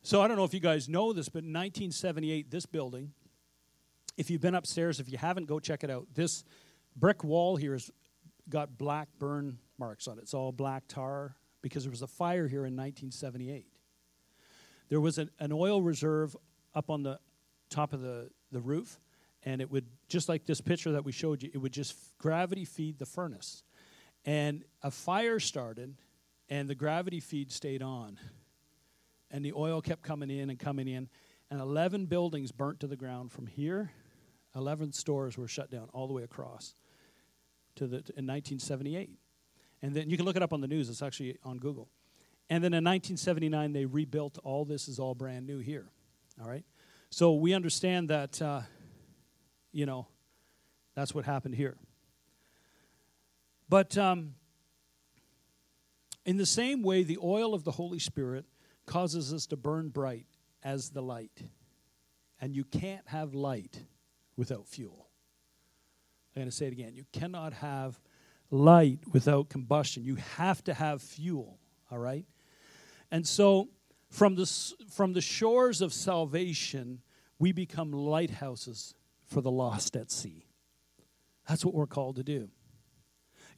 So 0.02 0.20
I 0.20 0.28
don't 0.28 0.36
know 0.36 0.44
if 0.44 0.54
you 0.54 0.60
guys 0.60 0.88
know 0.88 1.12
this, 1.12 1.28
but 1.28 1.44
in 1.44 1.52
1978, 1.52 2.50
this 2.50 2.66
building, 2.66 3.12
if 4.16 4.30
you've 4.30 4.40
been 4.40 4.54
upstairs, 4.54 5.00
if 5.00 5.10
you 5.10 5.18
haven't, 5.18 5.46
go 5.46 5.60
check 5.60 5.84
it 5.84 5.90
out. 5.90 6.06
This 6.14 6.44
brick 6.96 7.22
wall 7.22 7.56
here 7.56 7.72
has 7.72 7.90
got 8.48 8.78
black 8.78 9.08
burn 9.18 9.58
marks 9.78 10.08
on 10.08 10.18
it. 10.18 10.22
It's 10.22 10.34
all 10.34 10.50
black 10.50 10.84
tar 10.88 11.36
because 11.62 11.84
there 11.84 11.90
was 11.90 12.02
a 12.02 12.06
fire 12.06 12.48
here 12.48 12.64
in 12.64 12.74
1978. 12.76 13.66
There 14.88 15.00
was 15.00 15.18
an, 15.18 15.30
an 15.38 15.52
oil 15.52 15.82
reserve 15.82 16.36
up 16.74 16.90
on 16.90 17.02
the 17.02 17.18
top 17.70 17.92
of 17.92 18.00
the, 18.00 18.30
the 18.50 18.60
roof, 18.60 18.98
and 19.44 19.60
it 19.60 19.70
would, 19.70 19.86
just 20.08 20.28
like 20.28 20.46
this 20.46 20.60
picture 20.60 20.92
that 20.92 21.04
we 21.04 21.12
showed 21.12 21.42
you, 21.42 21.50
it 21.52 21.58
would 21.58 21.72
just 21.72 21.94
gravity 22.18 22.64
feed 22.64 22.98
the 22.98 23.06
furnace. 23.06 23.62
And 24.24 24.64
a 24.82 24.90
fire 24.90 25.40
started, 25.40 25.94
and 26.48 26.68
the 26.68 26.74
gravity 26.74 27.20
feed 27.20 27.52
stayed 27.52 27.82
on. 27.82 28.18
And 29.30 29.44
the 29.44 29.52
oil 29.52 29.80
kept 29.80 30.02
coming 30.02 30.30
in 30.30 30.50
and 30.50 30.58
coming 30.58 30.88
in. 30.88 31.08
And 31.50 31.60
11 31.60 32.06
buildings 32.06 32.52
burnt 32.52 32.80
to 32.80 32.86
the 32.86 32.96
ground 32.96 33.32
from 33.32 33.46
here. 33.46 33.92
11 34.54 34.92
stores 34.92 35.38
were 35.38 35.48
shut 35.48 35.70
down 35.70 35.88
all 35.92 36.06
the 36.06 36.12
way 36.12 36.22
across 36.22 36.74
to 37.76 37.86
the, 37.86 37.96
in 37.96 38.26
1978. 38.26 39.10
And 39.82 39.94
then 39.94 40.10
you 40.10 40.16
can 40.16 40.26
look 40.26 40.36
it 40.36 40.42
up 40.42 40.52
on 40.52 40.60
the 40.60 40.66
news, 40.66 40.88
it's 40.88 41.02
actually 41.02 41.38
on 41.44 41.58
Google. 41.58 41.88
And 42.50 42.64
then 42.64 42.72
in 42.72 42.84
1979, 42.84 43.72
they 43.72 43.84
rebuilt 43.84 44.38
all 44.42 44.64
this 44.64 44.88
is 44.88 44.98
all 44.98 45.14
brand 45.14 45.46
new 45.46 45.58
here. 45.58 45.86
All 46.40 46.48
right? 46.48 46.64
So 47.10 47.34
we 47.34 47.54
understand 47.54 48.08
that, 48.10 48.40
uh, 48.40 48.62
you 49.72 49.86
know, 49.86 50.06
that's 50.94 51.14
what 51.14 51.24
happened 51.24 51.54
here. 51.54 51.76
But 53.68 53.98
um, 53.98 54.34
in 56.24 56.36
the 56.36 56.46
same 56.46 56.82
way, 56.82 57.02
the 57.02 57.18
oil 57.22 57.54
of 57.54 57.64
the 57.64 57.72
Holy 57.72 57.98
Spirit 57.98 58.46
causes 58.86 59.32
us 59.32 59.46
to 59.46 59.56
burn 59.56 59.88
bright 59.90 60.26
as 60.62 60.90
the 60.90 61.02
light. 61.02 61.42
And 62.40 62.54
you 62.54 62.64
can't 62.64 63.06
have 63.08 63.34
light 63.34 63.84
without 64.36 64.66
fuel. 64.66 65.08
I'm 66.34 66.42
going 66.42 66.50
to 66.50 66.56
say 66.56 66.66
it 66.66 66.72
again. 66.72 66.94
You 66.94 67.04
cannot 67.12 67.52
have 67.54 68.00
light 68.50 69.00
without 69.12 69.48
combustion. 69.48 70.04
You 70.04 70.16
have 70.36 70.62
to 70.64 70.74
have 70.74 71.02
fuel, 71.02 71.58
all 71.90 71.98
right? 71.98 72.24
And 73.10 73.26
so, 73.26 73.68
from 74.10 74.36
the, 74.36 74.46
from 74.90 75.12
the 75.12 75.20
shores 75.20 75.82
of 75.82 75.92
salvation, 75.92 77.02
we 77.38 77.52
become 77.52 77.92
lighthouses 77.92 78.94
for 79.26 79.40
the 79.40 79.50
lost 79.50 79.96
at 79.96 80.10
sea. 80.10 80.46
That's 81.48 81.64
what 81.64 81.74
we're 81.74 81.86
called 81.86 82.16
to 82.16 82.22
do. 82.22 82.48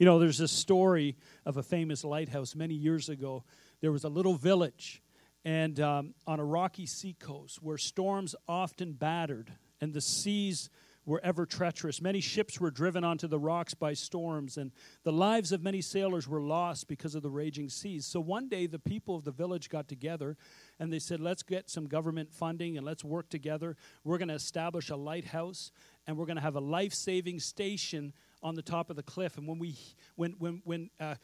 You 0.00 0.06
know, 0.06 0.18
there's 0.18 0.40
a 0.40 0.48
story 0.48 1.14
of 1.44 1.58
a 1.58 1.62
famous 1.62 2.04
lighthouse 2.04 2.54
many 2.54 2.72
years 2.72 3.10
ago. 3.10 3.44
There 3.82 3.92
was 3.92 4.04
a 4.04 4.08
little 4.08 4.32
village 4.32 5.02
and 5.44 5.78
um, 5.78 6.14
on 6.26 6.40
a 6.40 6.44
rocky 6.44 6.86
seacoast 6.86 7.62
where 7.62 7.76
storms 7.76 8.34
often 8.48 8.94
battered 8.94 9.52
and 9.78 9.92
the 9.92 10.00
seas 10.00 10.70
were 11.04 11.20
ever 11.22 11.44
treacherous. 11.44 12.00
Many 12.00 12.22
ships 12.22 12.58
were 12.58 12.70
driven 12.70 13.04
onto 13.04 13.26
the 13.26 13.38
rocks 13.38 13.74
by 13.74 13.92
storms, 13.92 14.56
and 14.56 14.70
the 15.02 15.12
lives 15.12 15.52
of 15.52 15.62
many 15.62 15.82
sailors 15.82 16.26
were 16.26 16.40
lost 16.40 16.88
because 16.88 17.14
of 17.14 17.22
the 17.22 17.30
raging 17.30 17.68
seas. 17.68 18.06
So 18.06 18.20
one 18.20 18.48
day, 18.48 18.66
the 18.66 18.78
people 18.78 19.16
of 19.16 19.24
the 19.24 19.32
village 19.32 19.68
got 19.68 19.86
together 19.86 20.38
and 20.78 20.90
they 20.90 20.98
said, 20.98 21.20
Let's 21.20 21.42
get 21.42 21.68
some 21.68 21.86
government 21.86 22.32
funding 22.32 22.78
and 22.78 22.86
let's 22.86 23.04
work 23.04 23.28
together. 23.28 23.76
We're 24.02 24.18
going 24.18 24.28
to 24.28 24.34
establish 24.34 24.88
a 24.88 24.96
lighthouse 24.96 25.72
and 26.06 26.16
we're 26.16 26.26
going 26.26 26.36
to 26.36 26.42
have 26.42 26.56
a 26.56 26.60
life 26.60 26.94
saving 26.94 27.40
station 27.40 28.14
on 28.42 28.54
the 28.54 28.62
top 28.62 28.90
of 28.90 28.96
the 28.96 29.02
cliff. 29.02 29.36
And 29.36 29.46
when 29.46 29.58
we 29.58 29.76
when 30.16 30.32
when 30.38 30.62
when 30.64 30.90
uh, 30.98 31.14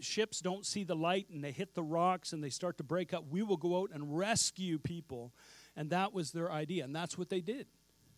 ships 0.00 0.40
don't 0.40 0.64
see 0.64 0.84
the 0.84 0.96
light 0.96 1.26
and 1.30 1.42
they 1.42 1.52
hit 1.52 1.74
the 1.74 1.82
rocks 1.82 2.32
and 2.32 2.42
they 2.42 2.50
start 2.50 2.78
to 2.78 2.84
break 2.84 3.12
up, 3.12 3.24
we 3.30 3.42
will 3.42 3.56
go 3.56 3.80
out 3.80 3.90
and 3.92 4.16
rescue 4.16 4.78
people. 4.78 5.32
And 5.76 5.90
that 5.90 6.12
was 6.12 6.32
their 6.32 6.50
idea, 6.50 6.84
and 6.84 6.94
that's 6.94 7.18
what 7.18 7.28
they 7.28 7.40
did. 7.40 7.66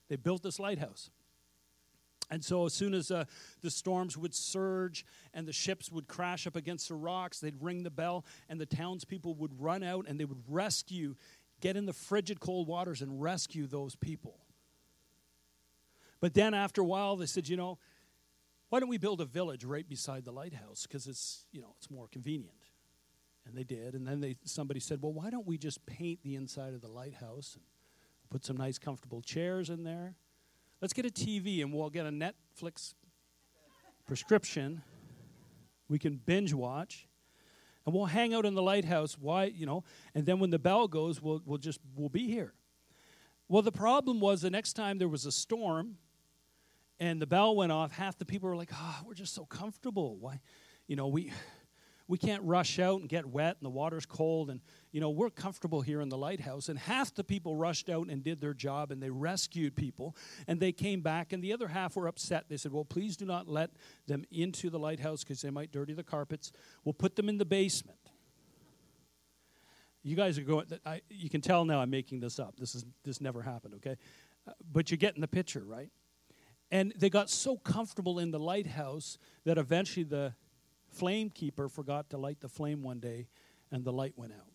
They 0.08 0.16
built 0.16 0.42
this 0.42 0.58
lighthouse. 0.58 1.10
And 2.30 2.44
so, 2.44 2.66
as 2.66 2.74
soon 2.74 2.92
as 2.92 3.10
uh, 3.10 3.24
the 3.62 3.70
storms 3.70 4.16
would 4.16 4.34
surge 4.34 5.06
and 5.32 5.46
the 5.46 5.52
ships 5.52 5.90
would 5.90 6.08
crash 6.08 6.46
up 6.46 6.56
against 6.56 6.88
the 6.88 6.94
rocks, 6.94 7.40
they'd 7.40 7.60
ring 7.62 7.82
the 7.82 7.90
bell, 7.90 8.24
and 8.48 8.60
the 8.60 8.66
townspeople 8.66 9.34
would 9.36 9.60
run 9.60 9.82
out 9.82 10.06
and 10.06 10.20
they 10.20 10.26
would 10.26 10.42
rescue, 10.46 11.16
get 11.60 11.76
in 11.76 11.86
the 11.86 11.92
frigid 11.92 12.38
cold 12.38 12.68
waters 12.68 13.00
and 13.00 13.22
rescue 13.22 13.66
those 13.66 13.96
people. 13.96 14.40
But 16.20 16.34
then, 16.34 16.52
after 16.52 16.82
a 16.82 16.84
while, 16.84 17.16
they 17.16 17.26
said, 17.26 17.48
you 17.48 17.56
know, 17.56 17.78
why 18.68 18.80
don't 18.80 18.88
we 18.88 18.98
build 18.98 19.20
a 19.20 19.24
village 19.24 19.64
right 19.64 19.88
beside 19.88 20.24
the 20.24 20.32
lighthouse? 20.32 20.86
Because 20.86 21.06
it's 21.06 21.46
you 21.52 21.60
know 21.60 21.74
it's 21.78 21.90
more 21.90 22.08
convenient. 22.08 22.56
And 23.46 23.56
they 23.56 23.64
did 23.64 23.94
and 23.94 24.06
then 24.06 24.20
they 24.20 24.36
somebody 24.44 24.80
said 24.80 25.00
well 25.00 25.12
why 25.12 25.30
don't 25.30 25.46
we 25.46 25.56
just 25.56 25.84
paint 25.86 26.20
the 26.22 26.34
inside 26.34 26.74
of 26.74 26.82
the 26.82 26.88
lighthouse 26.88 27.54
and 27.54 27.64
put 28.28 28.44
some 28.44 28.58
nice 28.58 28.78
comfortable 28.78 29.22
chairs 29.22 29.70
in 29.70 29.84
there? 29.84 30.16
Let's 30.82 30.92
get 30.92 31.06
a 31.06 31.10
tv 31.10 31.62
and 31.62 31.72
we'll 31.72 31.88
get 31.90 32.06
a 32.06 32.10
netflix 32.10 32.94
prescription. 34.06 34.82
We 35.88 35.98
can 35.98 36.20
binge 36.24 36.52
watch. 36.52 37.06
And 37.86 37.94
we'll 37.94 38.04
hang 38.04 38.34
out 38.34 38.44
in 38.44 38.54
the 38.54 38.62
lighthouse 38.62 39.16
why 39.18 39.44
you 39.44 39.64
know 39.64 39.82
and 40.14 40.26
then 40.26 40.40
when 40.40 40.50
the 40.50 40.58
bell 40.58 40.88
goes 40.88 41.22
we'll, 41.22 41.40
we'll 41.46 41.56
just 41.56 41.80
we'll 41.96 42.10
be 42.10 42.26
here. 42.26 42.52
Well 43.48 43.62
the 43.62 43.72
problem 43.72 44.20
was 44.20 44.42
the 44.42 44.50
next 44.50 44.74
time 44.74 44.98
there 44.98 45.08
was 45.08 45.24
a 45.24 45.32
storm 45.32 45.96
and 47.00 47.22
the 47.22 47.26
bell 47.26 47.54
went 47.54 47.72
off, 47.72 47.92
half 47.92 48.18
the 48.18 48.24
people 48.24 48.48
were 48.48 48.56
like, 48.56 48.70
"Ah, 48.72 49.00
oh, 49.00 49.06
we're 49.06 49.14
just 49.14 49.34
so 49.34 49.44
comfortable. 49.44 50.16
Why, 50.16 50.40
you 50.86 50.96
know, 50.96 51.08
we 51.08 51.32
we 52.08 52.16
can't 52.16 52.42
rush 52.42 52.78
out 52.78 53.00
and 53.00 53.08
get 53.08 53.26
wet 53.26 53.56
and 53.60 53.66
the 53.66 53.70
water's 53.70 54.06
cold 54.06 54.48
and 54.48 54.60
you 54.92 55.00
know 55.00 55.10
we're 55.10 55.28
comfortable 55.28 55.82
here 55.82 56.00
in 56.00 56.08
the 56.08 56.16
lighthouse. 56.16 56.68
And 56.70 56.78
half 56.78 57.14
the 57.14 57.22
people 57.22 57.54
rushed 57.54 57.90
out 57.90 58.08
and 58.08 58.24
did 58.24 58.40
their 58.40 58.54
job 58.54 58.90
and 58.90 59.02
they 59.02 59.10
rescued 59.10 59.76
people 59.76 60.16
and 60.48 60.58
they 60.58 60.72
came 60.72 61.02
back 61.02 61.32
and 61.32 61.44
the 61.44 61.52
other 61.52 61.68
half 61.68 61.94
were 61.94 62.08
upset. 62.08 62.46
They 62.48 62.56
said 62.56 62.72
well 62.72 62.86
please 62.86 63.16
do 63.16 63.26
not 63.26 63.46
let 63.46 63.70
them 64.06 64.24
into 64.30 64.70
the 64.70 64.78
lighthouse 64.78 65.22
because 65.22 65.42
they 65.42 65.50
might 65.50 65.70
dirty 65.70 65.92
the 65.92 66.02
carpets. 66.02 66.50
We'll 66.84 66.94
put 66.94 67.14
them 67.14 67.28
in 67.28 67.36
the 67.36 67.44
basement. 67.44 67.98
You 70.02 70.16
guys 70.16 70.38
are 70.38 70.42
going 70.42 70.66
I, 70.86 71.02
you 71.10 71.28
can 71.28 71.42
tell 71.42 71.66
now 71.66 71.80
i'm 71.80 71.90
making 71.90 72.20
this 72.20 72.38
up. 72.38 72.58
This 72.58 72.74
is 72.74 72.86
this 73.04 73.20
never 73.20 73.42
happened 73.42 73.74
okay? 73.74 73.96
Uh, 74.48 74.52
but 74.72 74.90
you're 74.90 74.96
getting 74.96 75.20
the 75.20 75.28
picture 75.28 75.62
right 75.62 75.90
and 76.70 76.92
they 76.96 77.08
got 77.08 77.30
so 77.30 77.56
comfortable 77.56 78.18
in 78.18 78.30
the 78.30 78.38
lighthouse 78.38 79.18
that 79.44 79.58
eventually 79.58 80.04
the 80.04 80.34
flame 80.88 81.30
keeper 81.30 81.68
forgot 81.68 82.10
to 82.10 82.18
light 82.18 82.40
the 82.40 82.48
flame 82.48 82.82
one 82.82 83.00
day 83.00 83.28
and 83.70 83.84
the 83.84 83.92
light 83.92 84.14
went 84.16 84.32
out. 84.32 84.52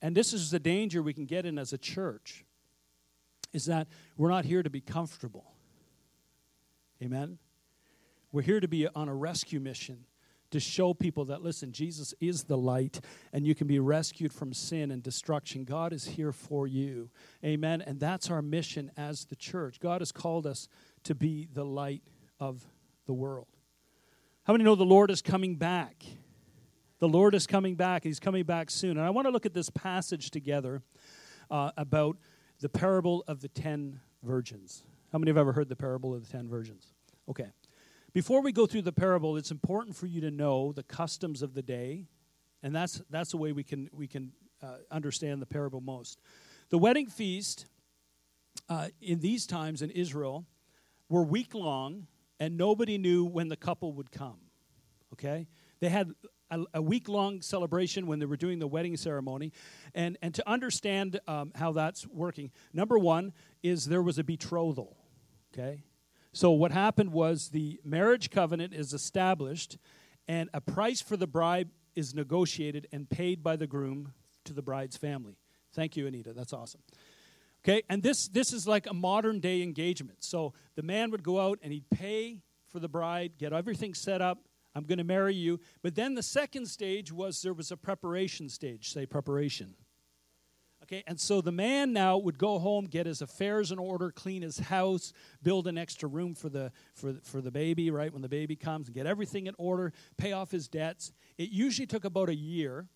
And 0.00 0.16
this 0.16 0.32
is 0.32 0.50
the 0.50 0.60
danger 0.60 1.02
we 1.02 1.12
can 1.12 1.26
get 1.26 1.44
in 1.44 1.58
as 1.58 1.72
a 1.72 1.78
church 1.78 2.44
is 3.52 3.64
that 3.66 3.88
we're 4.16 4.28
not 4.28 4.44
here 4.44 4.62
to 4.62 4.70
be 4.70 4.80
comfortable. 4.80 5.54
Amen. 7.02 7.38
We're 8.30 8.42
here 8.42 8.60
to 8.60 8.68
be 8.68 8.86
on 8.86 9.08
a 9.08 9.14
rescue 9.14 9.58
mission 9.58 10.04
to 10.50 10.60
show 10.60 10.94
people 10.94 11.26
that, 11.26 11.42
listen, 11.42 11.72
Jesus 11.72 12.14
is 12.20 12.44
the 12.44 12.56
light 12.56 13.00
and 13.32 13.46
you 13.46 13.54
can 13.54 13.66
be 13.66 13.78
rescued 13.78 14.32
from 14.32 14.52
sin 14.52 14.90
and 14.90 15.02
destruction. 15.02 15.64
God 15.64 15.92
is 15.92 16.06
here 16.06 16.32
for 16.32 16.66
you. 16.66 17.10
Amen. 17.44 17.82
And 17.82 18.00
that's 18.00 18.30
our 18.30 18.40
mission 18.40 18.90
as 18.96 19.26
the 19.26 19.36
church. 19.36 19.78
God 19.80 20.00
has 20.00 20.12
called 20.12 20.46
us 20.46 20.68
to 21.04 21.14
be 21.14 21.48
the 21.52 21.64
light 21.64 22.02
of 22.40 22.64
the 23.06 23.12
world. 23.12 23.48
How 24.44 24.54
many 24.54 24.64
know 24.64 24.74
the 24.74 24.84
Lord 24.84 25.10
is 25.10 25.20
coming 25.20 25.56
back? 25.56 26.04
The 27.00 27.08
Lord 27.08 27.34
is 27.34 27.46
coming 27.46 27.74
back. 27.74 28.02
He's 28.04 28.18
coming 28.18 28.44
back 28.44 28.70
soon. 28.70 28.96
And 28.96 29.06
I 29.06 29.10
want 29.10 29.26
to 29.26 29.30
look 29.30 29.46
at 29.46 29.54
this 29.54 29.70
passage 29.70 30.30
together 30.30 30.82
uh, 31.50 31.70
about 31.76 32.16
the 32.60 32.68
parable 32.68 33.22
of 33.28 33.40
the 33.40 33.48
ten 33.48 34.00
virgins. 34.22 34.82
How 35.12 35.18
many 35.18 35.30
have 35.30 35.36
ever 35.36 35.52
heard 35.52 35.68
the 35.68 35.76
parable 35.76 36.14
of 36.14 36.26
the 36.26 36.32
ten 36.32 36.48
virgins? 36.48 36.92
Okay. 37.28 37.46
Before 38.14 38.40
we 38.40 38.52
go 38.52 38.66
through 38.66 38.82
the 38.82 38.92
parable, 38.92 39.36
it's 39.36 39.50
important 39.50 39.94
for 39.94 40.06
you 40.06 40.22
to 40.22 40.30
know 40.30 40.72
the 40.72 40.82
customs 40.82 41.42
of 41.42 41.52
the 41.52 41.62
day, 41.62 42.06
and 42.62 42.74
that's 42.74 43.02
that's 43.10 43.32
the 43.32 43.36
way 43.36 43.52
we 43.52 43.62
can 43.62 43.90
we 43.92 44.06
can 44.06 44.32
uh, 44.62 44.76
understand 44.90 45.42
the 45.42 45.46
parable 45.46 45.82
most. 45.82 46.18
The 46.70 46.78
wedding 46.78 47.08
feast 47.08 47.66
uh, 48.68 48.88
in 49.02 49.20
these 49.20 49.46
times 49.46 49.82
in 49.82 49.90
Israel 49.90 50.46
were 51.10 51.22
week 51.22 51.54
long, 51.54 52.06
and 52.40 52.56
nobody 52.56 52.96
knew 52.96 53.24
when 53.24 53.48
the 53.48 53.56
couple 53.56 53.92
would 53.92 54.10
come. 54.10 54.38
Okay, 55.12 55.46
they 55.80 55.90
had 55.90 56.10
a, 56.50 56.64
a 56.74 56.82
week 56.82 57.10
long 57.10 57.42
celebration 57.42 58.06
when 58.06 58.20
they 58.20 58.26
were 58.26 58.38
doing 58.38 58.58
the 58.58 58.66
wedding 58.66 58.96
ceremony, 58.96 59.52
and 59.94 60.16
and 60.22 60.34
to 60.34 60.48
understand 60.48 61.20
um, 61.28 61.52
how 61.54 61.72
that's 61.72 62.06
working, 62.06 62.52
number 62.72 62.98
one 62.98 63.34
is 63.62 63.84
there 63.84 64.02
was 64.02 64.18
a 64.18 64.24
betrothal. 64.24 64.96
Okay, 65.52 65.84
so, 66.32 66.50
what 66.50 66.72
happened 66.72 67.12
was 67.12 67.48
the 67.48 67.80
marriage 67.84 68.30
covenant 68.30 68.74
is 68.74 68.92
established, 68.92 69.78
and 70.26 70.50
a 70.52 70.60
price 70.60 71.00
for 71.00 71.16
the 71.16 71.26
bride 71.26 71.70
is 71.94 72.14
negotiated 72.14 72.86
and 72.92 73.08
paid 73.08 73.42
by 73.42 73.56
the 73.56 73.66
groom 73.66 74.12
to 74.44 74.52
the 74.52 74.62
bride's 74.62 74.96
family. 74.96 75.38
Thank 75.72 75.96
you, 75.96 76.06
Anita. 76.06 76.32
That's 76.32 76.52
awesome. 76.52 76.82
Okay, 77.64 77.82
and 77.88 78.02
this, 78.02 78.28
this 78.28 78.52
is 78.52 78.68
like 78.68 78.88
a 78.88 78.94
modern 78.94 79.40
day 79.40 79.62
engagement. 79.62 80.22
So, 80.22 80.52
the 80.76 80.82
man 80.82 81.10
would 81.10 81.22
go 81.22 81.40
out 81.40 81.58
and 81.62 81.72
he'd 81.72 81.88
pay 81.90 82.38
for 82.68 82.78
the 82.78 82.88
bride, 82.88 83.32
get 83.38 83.52
everything 83.52 83.94
set 83.94 84.20
up. 84.20 84.38
I'm 84.74 84.84
going 84.84 84.98
to 84.98 85.04
marry 85.04 85.34
you. 85.34 85.58
But 85.82 85.94
then 85.94 86.14
the 86.14 86.22
second 86.22 86.66
stage 86.66 87.10
was 87.10 87.42
there 87.42 87.54
was 87.54 87.72
a 87.72 87.76
preparation 87.76 88.48
stage, 88.48 88.92
say 88.92 89.06
preparation. 89.06 89.74
Okay, 90.90 91.04
and 91.06 91.20
so 91.20 91.42
the 91.42 91.52
man 91.52 91.92
now 91.92 92.16
would 92.16 92.38
go 92.38 92.58
home, 92.58 92.86
get 92.86 93.04
his 93.04 93.20
affairs 93.20 93.72
in 93.72 93.78
order, 93.78 94.10
clean 94.10 94.40
his 94.40 94.58
house, 94.58 95.12
build 95.42 95.66
an 95.66 95.76
extra 95.76 96.08
room 96.08 96.34
for 96.34 96.48
the 96.48 96.72
for 96.94 97.12
for 97.22 97.42
the 97.42 97.50
baby, 97.50 97.90
right? 97.90 98.10
When 98.10 98.22
the 98.22 98.28
baby 98.28 98.56
comes, 98.56 98.88
and 98.88 98.94
get 98.94 99.06
everything 99.06 99.48
in 99.48 99.54
order, 99.58 99.92
pay 100.16 100.32
off 100.32 100.50
his 100.50 100.66
debts. 100.66 101.12
It 101.36 101.50
usually 101.50 101.86
took 101.86 102.06
about 102.06 102.30
a 102.30 102.34
year, 102.34 102.86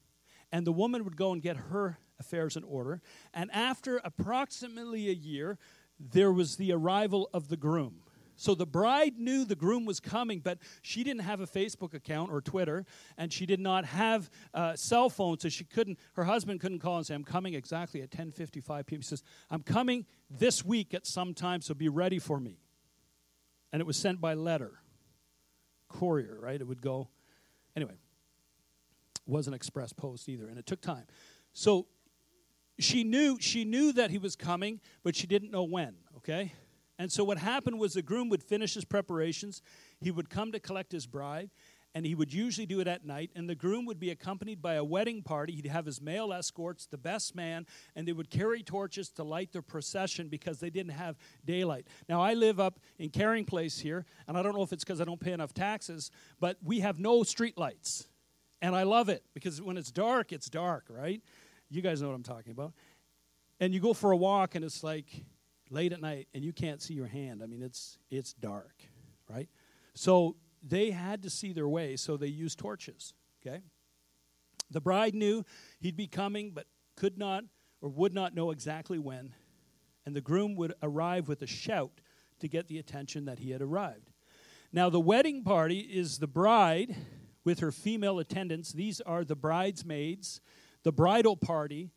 and 0.51 0.67
the 0.67 0.73
woman 0.73 1.05
would 1.05 1.19
go 1.19 1.33
and 1.33 1.43
get 1.43 1.57
her 1.57 1.99
affairs 2.19 2.57
in 2.57 2.65
order. 2.65 3.03
And 3.35 3.51
after 3.53 4.01
approximately 4.03 5.11
a 5.11 5.15
year, 5.15 5.59
there 6.01 6.33
was 6.33 6.57
the 6.57 6.73
arrival 6.73 7.29
of 7.35 7.49
the 7.49 7.59
groom. 7.59 8.02
So 8.43 8.57
the 8.57 8.67
bride 8.67 9.21
knew 9.21 9.45
the 9.45 9.55
groom 9.55 9.85
was 9.85 10.01
coming, 10.01 10.41
but 10.41 10.59
she 10.83 11.05
didn't 11.05 11.23
have 11.23 11.41
a 11.41 11.47
Facebook 11.47 11.95
account 11.95 12.33
or 12.33 12.41
Twitter, 12.41 12.85
and 13.17 13.33
she 13.33 13.47
did 13.47 13.61
not 13.61 13.85
have 13.85 14.29
a 14.53 14.77
cell 14.77 15.09
phone, 15.09 15.39
so 15.39 15.49
she 15.49 15.63
couldn't. 15.63 15.97
Her 16.15 16.25
husband 16.25 16.59
couldn't 16.61 16.81
call 16.81 16.97
and 16.97 17.07
say, 17.07 17.15
"I'm 17.15 17.23
coming 17.23 17.55
exactly 17.55 18.03
at 18.03 18.11
10:55 18.11 18.85
p.m." 18.85 19.01
He 19.01 19.05
says, 19.05 19.23
"I'm 19.49 19.63
coming 19.63 20.07
this 20.29 20.65
week 20.65 20.93
at 20.93 21.07
some 21.07 21.35
time, 21.35 21.61
so 21.61 21.73
be 21.73 21.89
ready 21.89 22.19
for 22.19 22.41
me." 22.41 22.59
And 23.73 23.81
it 23.81 23.87
was 23.87 23.97
sent 23.97 24.21
by 24.21 24.35
letter, 24.35 24.81
courier, 25.89 26.37
right? 26.41 26.61
It 26.61 26.67
would 26.67 26.83
go. 26.83 27.11
Anyway, 27.77 27.95
it 27.95 29.31
wasn't 29.31 29.55
express 29.55 29.93
post 29.93 30.29
either, 30.29 30.49
and 30.49 30.59
it 30.59 30.67
took 30.67 30.81
time. 30.81 31.07
So 31.53 31.87
she 32.81 33.05
knew 33.05 33.39
she 33.39 33.65
knew 33.65 33.93
that 33.93 34.11
he 34.11 34.19
was 34.19 34.35
coming, 34.35 34.81
but 35.05 35.15
she 35.15 35.29
didn't 35.29 35.53
know 35.53 35.63
when. 35.63 35.95
Okay. 36.17 36.55
And 37.03 37.11
so 37.11 37.25
what 37.25 37.39
happened 37.39 37.81
was 37.81 37.95
the 37.95 38.01
groom 38.01 38.29
would 38.29 38.45
finish 38.45 38.75
his 38.75 38.85
preparations. 38.85 39.61
He 40.01 40.13
would 40.13 40.31
come 40.31 40.53
to 40.53 40.61
collect 40.61 40.93
his 40.93 41.05
bride, 41.05 41.51
and 41.97 42.07
he 42.07 42.15
would 42.15 42.33
usually 42.33 42.65
do 42.65 42.79
it 42.79 42.87
at 42.87 43.05
night. 43.05 43.33
And 43.35 43.49
the 43.49 43.57
groom 43.57 43.87
would 43.87 43.99
be 43.99 44.11
accompanied 44.11 44.63
by 44.63 44.75
a 44.75 44.85
wedding 44.85 45.21
party. 45.21 45.53
He'd 45.53 45.67
have 45.67 45.85
his 45.85 46.01
male 46.01 46.33
escorts, 46.33 46.87
the 46.87 46.97
best 46.97 47.35
man, 47.35 47.67
and 47.97 48.07
they 48.07 48.13
would 48.13 48.31
carry 48.31 48.63
torches 48.63 49.09
to 49.15 49.25
light 49.25 49.51
their 49.51 49.63
procession 49.63 50.29
because 50.29 50.61
they 50.61 50.71
didn't 50.71 50.93
have 50.93 51.19
daylight. 51.45 51.89
Now, 52.09 52.21
I 52.21 52.35
live 52.35 52.61
up 52.61 52.79
in 53.01 53.11
Carrying 53.11 53.47
Place 53.47 53.81
here, 53.81 54.07
and 54.29 54.39
I 54.39 54.43
don't 54.45 54.55
know 54.55 54.63
if 54.63 54.73
it's 54.73 54.85
because 54.85 55.01
I 55.01 55.05
don't 55.05 55.19
pay 55.19 55.33
enough 55.33 55.53
taxes, 55.53 56.13
but 56.39 56.57
we 56.63 56.79
have 56.79 57.01
no 57.01 57.25
street 57.25 57.59
lights. 57.59 58.07
And 58.61 58.77
I 58.77 58.85
love 58.85 59.09
it 59.09 59.25
because 59.35 59.61
when 59.61 59.77
it's 59.77 59.91
dark, 59.91 60.33
it's 60.33 60.49
dark, 60.49 60.85
right? 60.89 61.21
You 61.69 61.83
guys 61.83 62.01
know 62.01 62.11
what 62.11 62.15
I'm 62.15 62.23
talking 62.23 62.53
about. 62.53 62.75
And 63.59 63.75
you 63.75 63.81
go 63.81 63.93
for 63.93 64.13
a 64.13 64.17
walk, 64.17 64.55
and 64.55 64.65
it's 64.65 64.85
like, 64.85 65.25
late 65.73 65.93
at 65.93 66.01
night 66.01 66.29
and 66.35 66.45
you 66.45 66.53
can't 66.53 66.81
see 66.81 66.95
your 66.95 67.07
hand. 67.07 67.43
I 67.43 67.47
mean, 67.47 67.63
it's 67.63 67.99
it's 68.11 68.33
dark, 68.35 68.83
right? 69.29 69.49
So 69.95 70.37
they 70.63 70.91
had 70.91 71.23
to 71.23 71.31
see 71.31 71.53
their 71.53 71.69
way, 71.69 71.97
so 71.97 72.17
they 72.17 72.29
used 72.29 72.59
torches. 72.59 73.15
Okay. 73.45 73.63
The 74.71 74.81
bride 74.81 75.15
knew 75.15 75.45
he'd 75.81 75.97
be 75.97 76.07
coming, 76.07 76.53
but 76.55 76.67
could 76.97 77.19
not 77.19 77.45
or 77.81 77.89
would 77.89 78.15
not 78.15 78.35
know 78.35 78.51
exactly 78.51 78.99
when. 78.99 79.35
And 80.07 80.15
the 80.15 80.21
groom 80.21 80.55
would 80.57 80.75
arrive 80.83 81.29
with 81.29 81.43
a 81.43 81.47
shout 81.47 82.01
to 82.41 82.49
get 82.49 82.69
the 82.69 82.79
attention 82.79 83.25
that 83.27 83.39
he 83.41 83.51
had 83.51 83.63
arrived. 83.63 84.11
Now, 84.73 84.89
the 84.89 85.01
wedding 85.01 85.45
party 85.45 85.81
is 85.81 86.19
the 86.19 86.27
bride 86.27 86.97
with 87.45 87.61
her 87.61 87.71
female 87.71 88.19
attendants. 88.19 88.73
These 88.73 89.01
are 89.03 89.25
the 89.25 89.37
bridesmaids. 89.37 90.41
The 90.83 90.93
bridal 90.93 91.37
party 91.37 91.91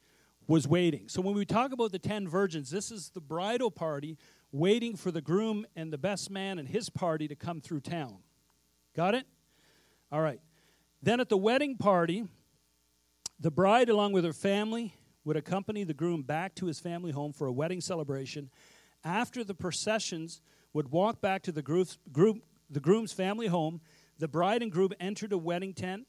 was 0.48 0.68
waiting. 0.68 1.08
So 1.08 1.22
when 1.22 1.36
we 1.36 1.46
talk 1.46 1.72
about 1.72 1.92
the 1.92 2.00
10 2.00 2.28
virgins, 2.28 2.70
this 2.70 2.92
is 2.92 3.10
the 3.10 3.22
bridal 3.22 3.72
party 3.72 4.18
waiting 4.52 4.96
for 4.96 5.12
the 5.12 5.22
groom 5.22 5.66
and 5.76 5.92
the 5.92 5.98
best 5.98 6.30
man 6.30 6.60
and 6.60 6.68
his 6.68 6.90
party 6.90 7.28
to 7.28 7.36
come 7.36 7.62
through 7.62 7.82
town. 7.82 8.18
Got 8.96 9.16
it? 9.16 9.26
All 10.12 10.22
right. 10.22 10.40
Then 11.02 11.20
at 11.20 11.30
the 11.30 11.38
wedding 11.38 11.78
party, 11.78 12.26
the 13.40 13.52
bride, 13.52 13.90
along 13.90 14.14
with 14.14 14.24
her 14.24 14.34
family, 14.34 14.94
would 15.24 15.36
accompany 15.36 15.84
the 15.84 15.94
groom 15.94 16.22
back 16.22 16.56
to 16.56 16.68
his 16.68 16.80
family 16.80 17.12
home 17.12 17.34
for 17.34 17.48
a 17.48 17.52
wedding 17.52 17.82
celebration. 17.82 18.50
After 19.04 19.44
the 19.44 19.56
processions 19.56 20.42
would 20.74 20.92
walk 20.92 21.22
back 21.22 21.42
to 21.44 21.52
the, 21.52 21.62
groom's, 21.62 21.98
groom, 22.12 22.42
the 22.70 22.80
groom's 22.80 23.12
family 23.12 23.48
home, 23.48 23.82
the 24.20 24.28
bride 24.28 24.62
and 24.62 24.72
groom 24.72 24.92
entered 25.00 25.34
a 25.34 25.38
wedding 25.38 25.74
tent 25.74 26.08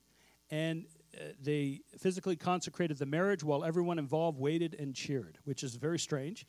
and 0.51 0.87
Uh, 1.17 1.29
they 1.43 1.81
physically 1.99 2.37
consecrated 2.37 2.99
the 2.99 3.07
marriage 3.07 3.43
while 3.43 3.65
everyone 3.65 3.99
involved 3.99 4.39
waited 4.39 4.77
and 4.79 4.95
cheered, 4.95 5.39
which 5.45 5.65
is 5.65 5.75
very 5.75 5.99
strange, 5.99 6.47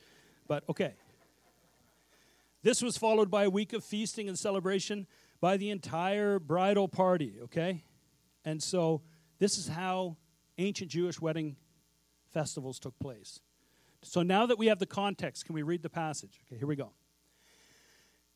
but 0.47 0.63
okay. 0.67 0.93
This 2.63 2.81
was 2.81 2.97
followed 2.97 3.31
by 3.31 3.43
a 3.43 3.49
week 3.49 3.71
of 3.71 3.83
feasting 3.83 4.27
and 4.27 4.37
celebration 4.37 5.07
by 5.39 5.57
the 5.57 5.69
entire 5.69 6.39
bridal 6.39 6.87
party, 6.87 7.35
okay? 7.43 7.83
And 8.43 8.61
so 8.61 9.03
this 9.39 9.57
is 9.57 9.67
how 9.67 10.17
ancient 10.57 10.91
Jewish 10.91 11.21
wedding 11.21 11.55
festivals 12.33 12.79
took 12.79 12.97
place. 12.99 13.39
So 14.01 14.21
now 14.21 14.45
that 14.47 14.57
we 14.57 14.67
have 14.67 14.79
the 14.79 14.85
context, 14.85 15.45
can 15.45 15.55
we 15.55 15.61
read 15.61 15.81
the 15.81 15.89
passage? 15.89 16.41
Okay, 16.47 16.57
here 16.57 16.67
we 16.67 16.75
go. 16.75 16.91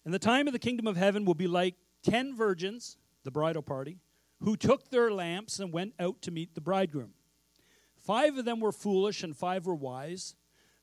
And 0.05 0.13
the 0.13 0.19
time 0.19 0.47
of 0.47 0.53
the 0.53 0.59
kingdom 0.59 0.87
of 0.87 0.95
heaven 0.95 1.25
will 1.25 1.33
be 1.33 1.47
like 1.47 1.75
ten 2.03 2.35
virgins, 2.35 2.97
the 3.23 3.31
bridal 3.31 3.61
party 3.61 3.97
who 4.43 4.55
took 4.55 4.89
their 4.89 5.11
lamps 5.11 5.59
and 5.59 5.71
went 5.71 5.93
out 5.99 6.21
to 6.23 6.31
meet 6.31 6.55
the 6.55 6.61
bridegroom. 6.61 7.11
Five 7.97 8.37
of 8.37 8.45
them 8.45 8.59
were 8.59 8.71
foolish, 8.71 9.23
and 9.23 9.35
five 9.35 9.65
were 9.65 9.75
wise. 9.75 10.35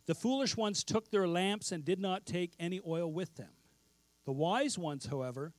The 0.07 0.14
foolish 0.14 0.57
ones 0.57 0.85
took 0.85 1.11
their 1.11 1.29
lamps 1.29 1.73
and 1.73 1.85
did 1.85 2.01
not 2.01 2.25
take 2.25 2.53
any 2.59 2.81
oil 2.87 3.12
with 3.12 3.37
them. 3.37 3.51
The 4.25 4.33
wise 4.33 4.79
ones, 4.79 5.07
however, 5.07 5.53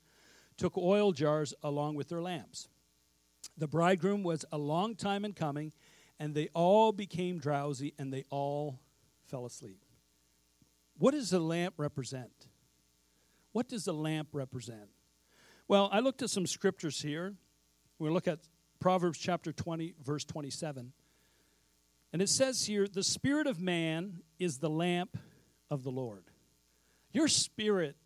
took 0.58 0.78
oil 0.78 1.12
jars 1.12 1.54
along 1.62 1.96
with 1.96 2.10
their 2.10 2.22
lamps. 2.22 2.70
The 3.58 3.68
bridegroom 3.68 4.24
was 4.24 4.46
a 4.52 4.58
long 4.58 4.96
time 4.96 5.26
in 5.26 5.34
coming, 5.34 5.74
and 6.20 6.34
they 6.34 6.50
all 6.54 6.92
became 6.92 7.40
drowsy 7.40 7.94
and 7.98 8.14
they 8.14 8.26
all 8.30 8.80
fell 9.28 9.46
asleep. 9.46 9.84
What 10.98 11.12
does 11.12 11.30
the 11.30 11.40
lamp 11.40 11.76
represent? 11.78 12.48
What 13.52 13.70
does 13.70 13.86
the 13.86 13.94
lamp 13.94 14.30
represent? 14.34 14.90
Well, 15.68 15.90
I 15.92 16.00
looked 16.00 16.22
at 16.22 16.30
some 16.30 16.46
scriptures 16.46 17.02
here. 17.02 17.36
We're 18.00 18.06
going 18.06 18.22
to 18.22 18.30
look 18.30 18.40
at 18.40 18.48
Proverbs 18.80 19.20
chapter 19.20 19.52
20, 19.52 19.94
verse 20.02 20.24
27. 20.24 20.94
And 22.14 22.22
it 22.22 22.30
says 22.30 22.66
here, 22.66 22.88
the 22.88 23.04
spirit 23.04 23.46
of 23.46 23.60
man 23.60 24.22
is 24.40 24.58
the 24.58 24.70
lamp 24.70 25.18
of 25.70 25.84
the 25.84 25.92
Lord. 25.92 26.24
Your 27.12 27.28
spirit 27.28 27.98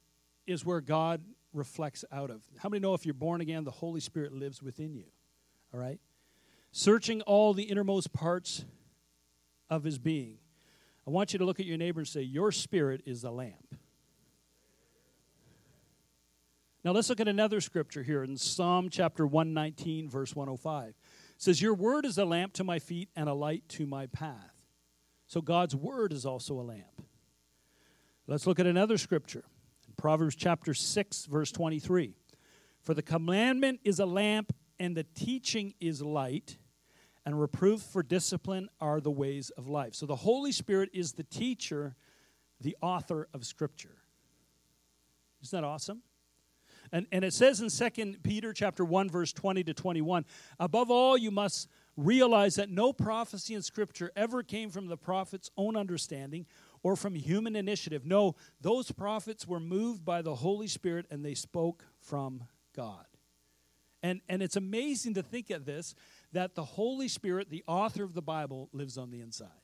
is 0.48 0.66
where 0.66 0.82
God 0.82 1.22
reflects 1.54 2.04
out 2.12 2.32
of. 2.32 2.42
How 2.58 2.70
many 2.70 2.80
know 2.80 2.96
if 2.96 3.06
you're 3.06 3.14
born 3.14 3.40
again, 3.40 3.64
the 3.64 3.72
Holy 3.72 4.00
Spirit 4.00 4.34
lives 4.34 4.64
within 4.64 4.96
you? 4.96 5.06
All 5.72 5.80
right? 5.80 6.00
Searching 6.72 7.22
all 7.22 7.54
the 7.54 7.64
innermost 7.64 8.12
parts 8.12 8.66
of 9.70 9.84
his 9.84 10.00
being. 10.00 10.40
I 11.06 11.12
want 11.12 11.34
you 11.34 11.40
to 11.40 11.46
look 11.46 11.60
at 11.60 11.68
your 11.68 11.78
neighbor 11.78 12.00
and 12.00 12.08
say, 12.08 12.22
Your 12.22 12.52
spirit 12.52 13.04
is 13.06 13.22
the 13.22 13.32
lamp. 13.32 13.76
Now 16.84 16.92
let's 16.92 17.08
look 17.08 17.22
at 17.22 17.30
another 17.30 17.62
scripture 17.62 18.04
here 18.04 18.24
in 18.24 18.36
Psalm 18.36 18.90
chapter 18.90 19.26
119, 19.26 20.10
verse 20.10 20.36
105. 20.36 20.90
It 20.90 20.96
says, 21.38 21.62
Your 21.62 21.74
word 21.74 22.06
is 22.06 22.18
a 22.18 22.26
lamp 22.26 22.52
to 22.54 22.66
my 22.66 22.80
feet 22.80 23.08
and 23.16 23.30
a 23.30 23.34
light 23.34 23.64
to 23.70 23.86
my 23.86 24.08
path. 24.08 24.52
So 25.26 25.40
God's 25.40 25.78
word 25.78 26.12
is 26.12 26.26
also 26.26 26.60
a 26.60 26.62
lamp. 26.62 27.02
Let's 28.28 28.46
look 28.46 28.60
at 28.60 28.68
another 28.68 28.98
scripture. 28.98 29.46
In 29.88 29.94
Proverbs 29.96 30.36
chapter 30.36 30.74
6, 30.74 31.26
verse 31.28 31.54
23. 31.54 32.16
For 32.82 32.94
the 32.94 33.02
commandment 33.02 33.80
is 33.86 34.00
a 34.00 34.06
lamp, 34.06 34.54
and 34.78 34.94
the 34.98 35.06
teaching 35.16 35.76
is 35.80 36.02
light, 36.02 36.58
and 37.26 37.40
reproof 37.40 37.80
for 37.82 38.04
discipline 38.04 38.68
are 38.82 39.00
the 39.00 39.10
ways 39.10 39.52
of 39.52 39.70
life. 39.70 39.96
So 39.96 40.06
the 40.06 40.18
Holy 40.18 40.52
Spirit 40.52 40.90
is 40.92 41.14
the 41.14 41.24
teacher, 41.24 41.96
the 42.60 42.76
author 42.82 43.30
of 43.34 43.46
Scripture. 43.46 43.96
Isn't 45.42 45.62
that 45.62 45.66
awesome? 45.66 46.02
And, 46.94 47.08
and 47.12 47.26
it 47.26 47.34
says 47.34 47.60
in 47.60 47.70
2 47.70 48.20
Peter 48.22 48.54
chapter 48.54 48.86
1, 48.86 49.10
verse 49.10 49.34
20 49.34 49.64
to 49.64 49.74
21, 49.74 50.26
above 50.60 50.92
all, 50.92 51.18
you 51.18 51.32
must 51.32 51.68
realize 51.98 52.56
that 52.56 52.70
no 52.70 52.94
prophecy 52.94 53.56
in 53.56 53.64
Scripture 53.64 54.12
ever 54.16 54.44
came 54.44 54.70
from 54.70 54.86
the 54.86 54.96
prophet's 54.96 55.50
own 55.58 55.76
understanding 55.76 56.46
or 56.84 56.96
from 56.96 57.16
human 57.16 57.56
initiative. 57.56 58.06
No, 58.06 58.36
those 58.62 58.92
prophets 58.92 59.48
were 59.48 59.60
moved 59.60 60.06
by 60.06 60.22
the 60.22 60.36
Holy 60.36 60.68
Spirit 60.68 61.08
and 61.10 61.26
they 61.26 61.34
spoke 61.34 61.84
from 62.00 62.44
God. 62.76 63.08
And, 64.04 64.22
and 64.30 64.44
it's 64.44 64.56
amazing 64.56 65.16
to 65.16 65.24
think 65.24 65.50
of 65.50 65.66
this 65.66 65.96
that 66.32 66.54
the 66.54 66.64
Holy 66.64 67.08
Spirit, 67.08 67.50
the 67.50 67.64
author 67.68 68.04
of 68.04 68.14
the 68.14 68.22
Bible, 68.22 68.70
lives 68.72 69.00
on 69.00 69.10
the 69.10 69.20
inside. 69.20 69.63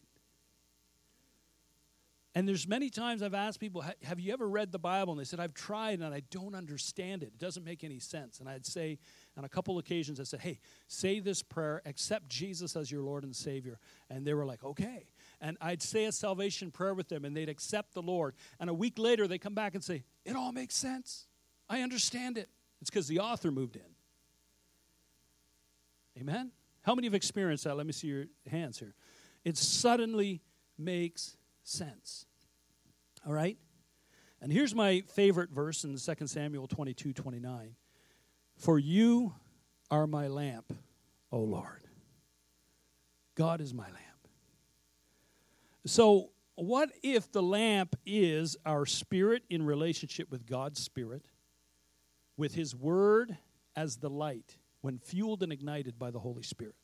And 2.39 2.47
there's 2.47 2.69
many 2.69 2.89
times 2.89 3.21
I've 3.21 3.33
asked 3.33 3.59
people, 3.59 3.83
have 4.01 4.17
you 4.17 4.31
ever 4.31 4.47
read 4.47 4.71
the 4.71 4.79
Bible? 4.79 5.11
And 5.11 5.19
they 5.19 5.25
said, 5.25 5.41
I've 5.41 5.53
tried 5.53 5.99
and 5.99 6.13
I 6.13 6.21
don't 6.31 6.55
understand 6.55 7.21
it. 7.21 7.33
It 7.33 7.37
doesn't 7.37 7.65
make 7.65 7.83
any 7.83 7.99
sense. 7.99 8.39
And 8.39 8.47
I'd 8.47 8.65
say, 8.65 8.97
on 9.35 9.43
a 9.43 9.49
couple 9.49 9.77
occasions, 9.77 10.21
I 10.21 10.23
said, 10.23 10.39
hey, 10.39 10.61
say 10.87 11.19
this 11.19 11.43
prayer, 11.43 11.81
accept 11.85 12.29
Jesus 12.29 12.77
as 12.77 12.89
your 12.89 13.01
Lord 13.01 13.25
and 13.25 13.35
Savior. 13.35 13.77
And 14.09 14.25
they 14.25 14.33
were 14.33 14.45
like, 14.45 14.63
okay. 14.63 15.09
And 15.41 15.57
I'd 15.59 15.81
say 15.81 16.05
a 16.05 16.13
salvation 16.13 16.71
prayer 16.71 16.93
with 16.93 17.09
them 17.09 17.25
and 17.25 17.35
they'd 17.35 17.49
accept 17.49 17.93
the 17.93 18.01
Lord. 18.01 18.35
And 18.57 18.69
a 18.69 18.73
week 18.73 18.97
later, 18.97 19.27
they 19.27 19.37
come 19.37 19.53
back 19.53 19.75
and 19.75 19.83
say, 19.83 20.05
it 20.23 20.37
all 20.37 20.53
makes 20.53 20.77
sense. 20.77 21.27
I 21.67 21.81
understand 21.81 22.37
it. 22.37 22.47
It's 22.79 22.89
because 22.89 23.09
the 23.09 23.19
author 23.19 23.51
moved 23.51 23.75
in. 23.75 23.81
Amen? 26.21 26.53
How 26.83 26.95
many 26.95 27.07
have 27.07 27.15
experienced 27.15 27.65
that? 27.65 27.75
Let 27.75 27.85
me 27.85 27.91
see 27.91 28.07
your 28.07 28.27
hands 28.49 28.79
here. 28.79 28.95
It 29.43 29.57
suddenly 29.57 30.39
makes 30.77 31.35
sense. 31.65 32.27
All 33.25 33.33
right? 33.33 33.57
And 34.41 34.51
here's 34.51 34.73
my 34.73 35.01
favorite 35.13 35.49
verse 35.49 35.83
in 35.83 35.97
2 35.97 36.27
Samuel 36.27 36.67
22 36.67 37.13
29. 37.13 37.75
For 38.57 38.79
you 38.79 39.33
are 39.91 40.07
my 40.07 40.27
lamp, 40.27 40.73
O 41.31 41.39
Lord. 41.39 41.87
God 43.35 43.61
is 43.61 43.73
my 43.73 43.85
lamp. 43.85 43.95
So, 45.85 46.31
what 46.55 46.89
if 47.01 47.31
the 47.31 47.41
lamp 47.41 47.95
is 48.05 48.57
our 48.65 48.85
spirit 48.85 49.43
in 49.49 49.65
relationship 49.65 50.29
with 50.29 50.45
God's 50.45 50.81
spirit, 50.81 51.25
with 52.35 52.53
His 52.53 52.75
Word 52.75 53.37
as 53.75 53.97
the 53.97 54.09
light 54.09 54.57
when 54.81 54.97
fueled 54.97 55.41
and 55.41 55.53
ignited 55.53 55.97
by 55.97 56.11
the 56.11 56.19
Holy 56.19 56.43
Spirit? 56.43 56.75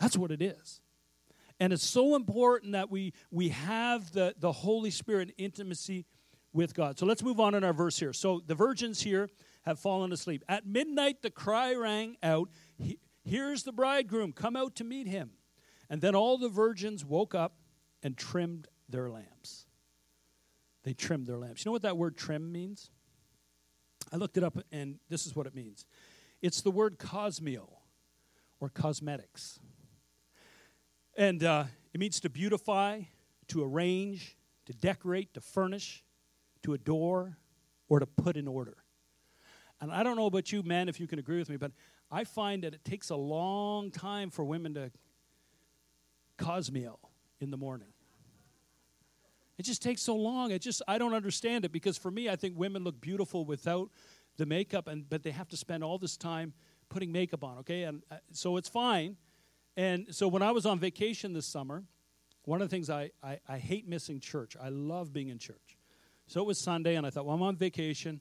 That's 0.00 0.16
what 0.16 0.30
it 0.30 0.42
is. 0.42 0.80
And 1.58 1.72
it's 1.72 1.84
so 1.84 2.16
important 2.16 2.72
that 2.72 2.90
we, 2.90 3.12
we 3.30 3.48
have 3.50 4.12
the, 4.12 4.34
the 4.38 4.52
Holy 4.52 4.90
Spirit 4.90 5.32
intimacy 5.38 6.04
with 6.52 6.74
God. 6.74 6.98
So 6.98 7.06
let's 7.06 7.22
move 7.22 7.40
on 7.40 7.54
in 7.54 7.64
our 7.64 7.72
verse 7.72 7.98
here. 7.98 8.12
So 8.12 8.42
the 8.46 8.54
virgins 8.54 9.02
here 9.02 9.28
have 9.64 9.78
fallen 9.78 10.12
asleep. 10.12 10.44
At 10.48 10.66
midnight, 10.66 11.22
the 11.22 11.30
cry 11.30 11.74
rang 11.74 12.16
out, 12.22 12.50
Here's 13.24 13.64
the 13.64 13.72
bridegroom, 13.72 14.32
come 14.32 14.54
out 14.54 14.76
to 14.76 14.84
meet 14.84 15.08
him. 15.08 15.30
And 15.90 16.00
then 16.00 16.14
all 16.14 16.38
the 16.38 16.48
virgins 16.48 17.04
woke 17.04 17.34
up 17.34 17.56
and 18.02 18.16
trimmed 18.16 18.68
their 18.88 19.10
lamps. 19.10 19.66
They 20.84 20.94
trimmed 20.94 21.26
their 21.26 21.38
lamps. 21.38 21.64
You 21.64 21.70
know 21.70 21.72
what 21.72 21.82
that 21.82 21.96
word 21.96 22.16
trim 22.16 22.52
means? 22.52 22.90
I 24.12 24.16
looked 24.16 24.36
it 24.36 24.44
up, 24.44 24.56
and 24.70 25.00
this 25.08 25.26
is 25.26 25.34
what 25.34 25.46
it 25.46 25.54
means 25.54 25.84
it's 26.42 26.60
the 26.60 26.70
word 26.70 26.98
cosmeo 26.98 27.68
or 28.60 28.68
cosmetics. 28.68 29.58
And 31.16 31.42
uh, 31.42 31.64
it 31.94 32.00
means 32.00 32.20
to 32.20 32.30
beautify, 32.30 33.02
to 33.48 33.64
arrange, 33.64 34.36
to 34.66 34.72
decorate, 34.74 35.32
to 35.34 35.40
furnish, 35.40 36.04
to 36.62 36.74
adore, 36.74 37.38
or 37.88 38.00
to 38.00 38.06
put 38.06 38.36
in 38.36 38.46
order. 38.46 38.76
And 39.80 39.90
I 39.90 40.02
don't 40.02 40.16
know 40.16 40.26
about 40.26 40.52
you, 40.52 40.62
men, 40.62 40.88
if 40.88 41.00
you 41.00 41.06
can 41.06 41.18
agree 41.18 41.38
with 41.38 41.48
me, 41.48 41.56
but 41.56 41.72
I 42.10 42.24
find 42.24 42.64
that 42.64 42.74
it 42.74 42.84
takes 42.84 43.10
a 43.10 43.16
long 43.16 43.90
time 43.90 44.30
for 44.30 44.44
women 44.44 44.74
to 44.74 44.90
cosmeo 46.38 46.98
in 47.40 47.50
the 47.50 47.56
morning. 47.56 47.88
It 49.58 49.64
just 49.64 49.82
takes 49.82 50.02
so 50.02 50.14
long. 50.14 50.50
It 50.50 50.60
just 50.60 50.82
I 50.86 50.98
don't 50.98 51.14
understand 51.14 51.64
it 51.64 51.72
because 51.72 51.96
for 51.96 52.10
me, 52.10 52.28
I 52.28 52.36
think 52.36 52.58
women 52.58 52.84
look 52.84 53.00
beautiful 53.00 53.46
without 53.46 53.90
the 54.36 54.44
makeup, 54.44 54.86
and 54.86 55.08
but 55.08 55.22
they 55.22 55.30
have 55.30 55.48
to 55.48 55.56
spend 55.56 55.82
all 55.82 55.96
this 55.96 56.16
time 56.16 56.52
putting 56.90 57.10
makeup 57.10 57.42
on. 57.42 57.58
Okay, 57.58 57.84
and 57.84 58.02
uh, 58.10 58.16
so 58.32 58.58
it's 58.58 58.68
fine. 58.68 59.16
And 59.76 60.06
so 60.14 60.26
when 60.28 60.42
I 60.42 60.52
was 60.52 60.64
on 60.64 60.78
vacation 60.78 61.32
this 61.32 61.46
summer, 61.46 61.84
one 62.44 62.62
of 62.62 62.68
the 62.68 62.74
things 62.74 62.88
I, 62.88 63.10
I, 63.22 63.40
I, 63.48 63.58
hate 63.58 63.88
missing 63.88 64.20
church. 64.20 64.56
I 64.60 64.68
love 64.68 65.12
being 65.12 65.28
in 65.28 65.38
church. 65.38 65.76
So 66.28 66.40
it 66.40 66.46
was 66.46 66.58
Sunday, 66.58 66.94
and 66.94 67.06
I 67.06 67.10
thought, 67.10 67.26
well, 67.26 67.34
I'm 67.34 67.42
on 67.42 67.56
vacation. 67.56 68.20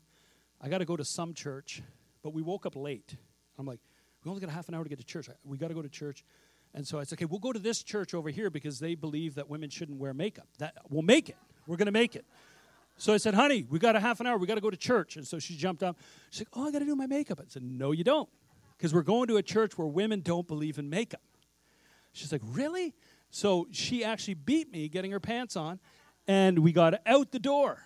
I 0.60 0.68
got 0.68 0.80
to 0.80 0.86
go 0.86 0.98
to 0.98 1.06
some 1.06 1.34
church. 1.34 1.82
But 2.24 2.34
we 2.34 2.42
woke 2.42 2.66
up 2.66 2.76
late. 2.76 3.16
I'm 3.58 3.66
like, 3.66 3.80
we 4.24 4.30
only 4.30 4.42
got 4.42 4.50
a 4.50 4.54
half 4.54 4.68
an 4.68 4.74
hour 4.74 4.84
to 4.84 4.90
get 4.90 4.98
to 4.98 5.06
church. 5.06 5.30
We 5.44 5.58
got 5.58 5.68
to 5.68 5.76
go 5.76 5.84
to 5.84 5.90
church. 5.90 6.26
And 6.74 6.86
so 6.86 7.00
I 7.00 7.04
said, 7.04 7.18
okay, 7.18 7.26
we'll 7.26 7.40
go 7.40 7.54
to 7.54 7.60
this 7.60 7.84
church 7.84 8.14
over 8.14 8.30
here 8.30 8.50
because 8.50 8.80
they 8.80 8.96
believe 8.96 9.36
that 9.36 9.50
women 9.50 9.70
shouldn't 9.70 10.00
wear 10.00 10.14
makeup. 10.14 10.48
That 10.58 10.74
We'll 10.90 11.04
make 11.04 11.30
it. 11.30 11.38
We're 11.68 11.78
going 11.78 11.86
to 11.86 11.92
make 11.92 12.16
it. 12.16 12.26
So 12.98 13.14
I 13.14 13.18
said, 13.18 13.34
honey, 13.34 13.66
we 13.70 13.80
got 13.80 13.96
a 13.96 14.00
half 14.00 14.20
an 14.20 14.28
hour. 14.28 14.38
We 14.38 14.48
got 14.48 14.56
to 14.56 14.62
go 14.62 14.70
to 14.70 14.78
church. 14.78 15.18
And 15.18 15.26
so 15.26 15.38
she 15.38 15.56
jumped 15.56 15.84
up. 15.84 15.98
She's 16.32 16.42
like, 16.42 16.48
oh, 16.54 16.68
I 16.68 16.72
got 16.72 16.80
to 16.80 16.86
do 16.86 16.96
my 16.96 17.08
makeup. 17.08 17.40
I 17.40 17.46
said, 17.48 17.64
no, 17.64 17.92
you 17.92 18.04
don't. 18.04 18.30
Because 18.78 18.94
we're 18.94 19.04
going 19.04 19.28
to 19.28 19.38
a 19.38 19.44
church 19.44 19.78
where 19.78 19.88
women 19.88 20.22
don't 20.22 20.48
believe 20.48 20.80
in 20.80 20.90
makeup. 20.90 21.22
She's 22.16 22.32
like, 22.32 22.42
Really? 22.44 22.94
So 23.30 23.68
she 23.72 24.04
actually 24.04 24.36
beat 24.36 24.72
me 24.72 24.88
getting 24.88 25.12
her 25.12 25.20
pants 25.20 25.58
on, 25.58 25.80
and 26.28 26.60
we 26.60 26.72
got 26.72 27.02
out 27.06 27.32
the 27.32 27.40
door. 27.40 27.84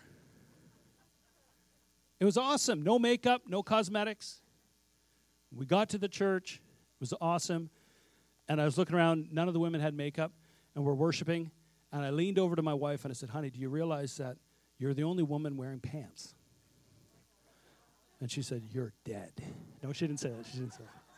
It 2.20 2.26
was 2.26 2.38
awesome. 2.38 2.84
No 2.84 3.00
makeup, 3.00 3.44
no 3.48 3.64
cosmetics. 3.64 4.42
We 5.52 5.66
got 5.66 5.90
to 5.90 5.98
the 5.98 6.08
church. 6.08 6.56
It 6.56 7.00
was 7.00 7.14
awesome. 7.20 7.72
And 8.48 8.62
I 8.62 8.66
was 8.66 8.78
looking 8.78 8.96
around. 8.96 9.30
None 9.32 9.48
of 9.48 9.54
the 9.56 9.60
women 9.60 9.82
had 9.82 9.96
makeup, 9.96 10.32
and 10.76 10.84
we're 10.86 10.94
worshiping. 10.94 11.50
And 11.92 12.06
I 12.06 12.12
leaned 12.12 12.38
over 12.38 12.56
to 12.56 12.62
my 12.62 12.76
wife 12.76 13.04
and 13.04 13.12
I 13.12 13.16
said, 13.16 13.30
Honey, 13.30 13.50
do 13.50 13.60
you 13.60 13.70
realize 13.70 14.18
that 14.18 14.38
you're 14.78 14.94
the 14.94 15.04
only 15.04 15.24
woman 15.24 15.58
wearing 15.58 15.80
pants? 15.80 16.36
And 18.20 18.30
she 18.30 18.44
said, 18.44 18.64
You're 18.72 18.94
dead. 19.04 19.32
No, 19.82 19.94
she 19.94 20.06
didn't 20.06 20.20
say 20.20 20.30
that. 20.30 20.46
She 20.46 20.60
didn't 20.60 20.74
say 20.74 20.84
that. 20.84 21.09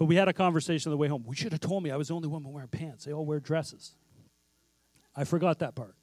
But 0.00 0.06
we 0.06 0.16
had 0.16 0.28
a 0.28 0.32
conversation 0.32 0.90
on 0.90 0.92
the 0.92 0.96
way 0.96 1.08
home. 1.08 1.24
We 1.26 1.36
should 1.36 1.52
have 1.52 1.60
told 1.60 1.82
me 1.82 1.90
I 1.90 1.96
was 1.98 2.08
the 2.08 2.14
only 2.14 2.26
woman 2.26 2.54
wearing 2.54 2.70
pants. 2.70 3.04
They 3.04 3.12
all 3.12 3.26
wear 3.26 3.38
dresses. 3.38 3.96
I 5.14 5.24
forgot 5.24 5.58
that 5.58 5.74
part. 5.74 5.94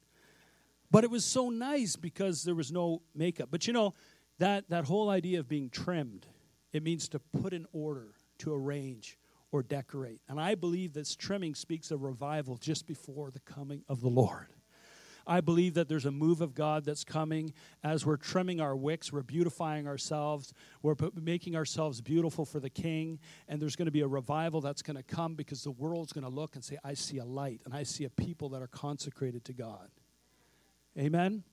But 0.88 1.02
it 1.02 1.10
was 1.10 1.24
so 1.24 1.48
nice 1.48 1.96
because 1.96 2.44
there 2.44 2.54
was 2.54 2.70
no 2.70 3.02
makeup. 3.12 3.48
But 3.50 3.66
you 3.66 3.72
know, 3.72 3.94
that, 4.38 4.70
that 4.70 4.84
whole 4.84 5.10
idea 5.10 5.40
of 5.40 5.48
being 5.48 5.68
trimmed, 5.68 6.26
it 6.72 6.84
means 6.84 7.08
to 7.08 7.18
put 7.18 7.52
in 7.52 7.66
order, 7.72 8.14
to 8.38 8.54
arrange, 8.54 9.18
or 9.50 9.64
decorate. 9.64 10.20
And 10.28 10.40
I 10.40 10.54
believe 10.54 10.92
this 10.92 11.16
trimming 11.16 11.56
speaks 11.56 11.90
of 11.90 12.02
revival 12.02 12.56
just 12.56 12.86
before 12.86 13.32
the 13.32 13.40
coming 13.40 13.82
of 13.88 14.00
the 14.00 14.08
Lord. 14.08 14.46
I 15.28 15.42
believe 15.42 15.74
that 15.74 15.88
there's 15.88 16.06
a 16.06 16.10
move 16.10 16.40
of 16.40 16.54
God 16.54 16.86
that's 16.86 17.04
coming 17.04 17.52
as 17.84 18.06
we're 18.06 18.16
trimming 18.16 18.60
our 18.60 18.74
wicks, 18.74 19.12
we're 19.12 19.22
beautifying 19.22 19.86
ourselves, 19.86 20.54
we're 20.82 20.96
making 21.20 21.54
ourselves 21.54 22.00
beautiful 22.00 22.46
for 22.46 22.58
the 22.58 22.70
King, 22.70 23.18
and 23.46 23.60
there's 23.60 23.76
going 23.76 23.86
to 23.86 23.92
be 23.92 24.00
a 24.00 24.08
revival 24.08 24.62
that's 24.62 24.80
going 24.80 24.96
to 24.96 25.02
come 25.02 25.34
because 25.34 25.62
the 25.62 25.70
world's 25.70 26.12
going 26.12 26.24
to 26.24 26.30
look 26.30 26.54
and 26.54 26.64
say, 26.64 26.78
I 26.82 26.94
see 26.94 27.18
a 27.18 27.24
light, 27.24 27.60
and 27.66 27.74
I 27.74 27.82
see 27.82 28.04
a 28.04 28.10
people 28.10 28.48
that 28.50 28.62
are 28.62 28.68
consecrated 28.68 29.44
to 29.44 29.52
God. 29.52 29.90
Amen? 30.98 31.44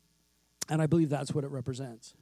And 0.69 0.81
I 0.81 0.88
believe 0.88 1.09
that's 1.09 1.33
what 1.33 1.43
it 1.43 1.51
represents. 1.51 2.15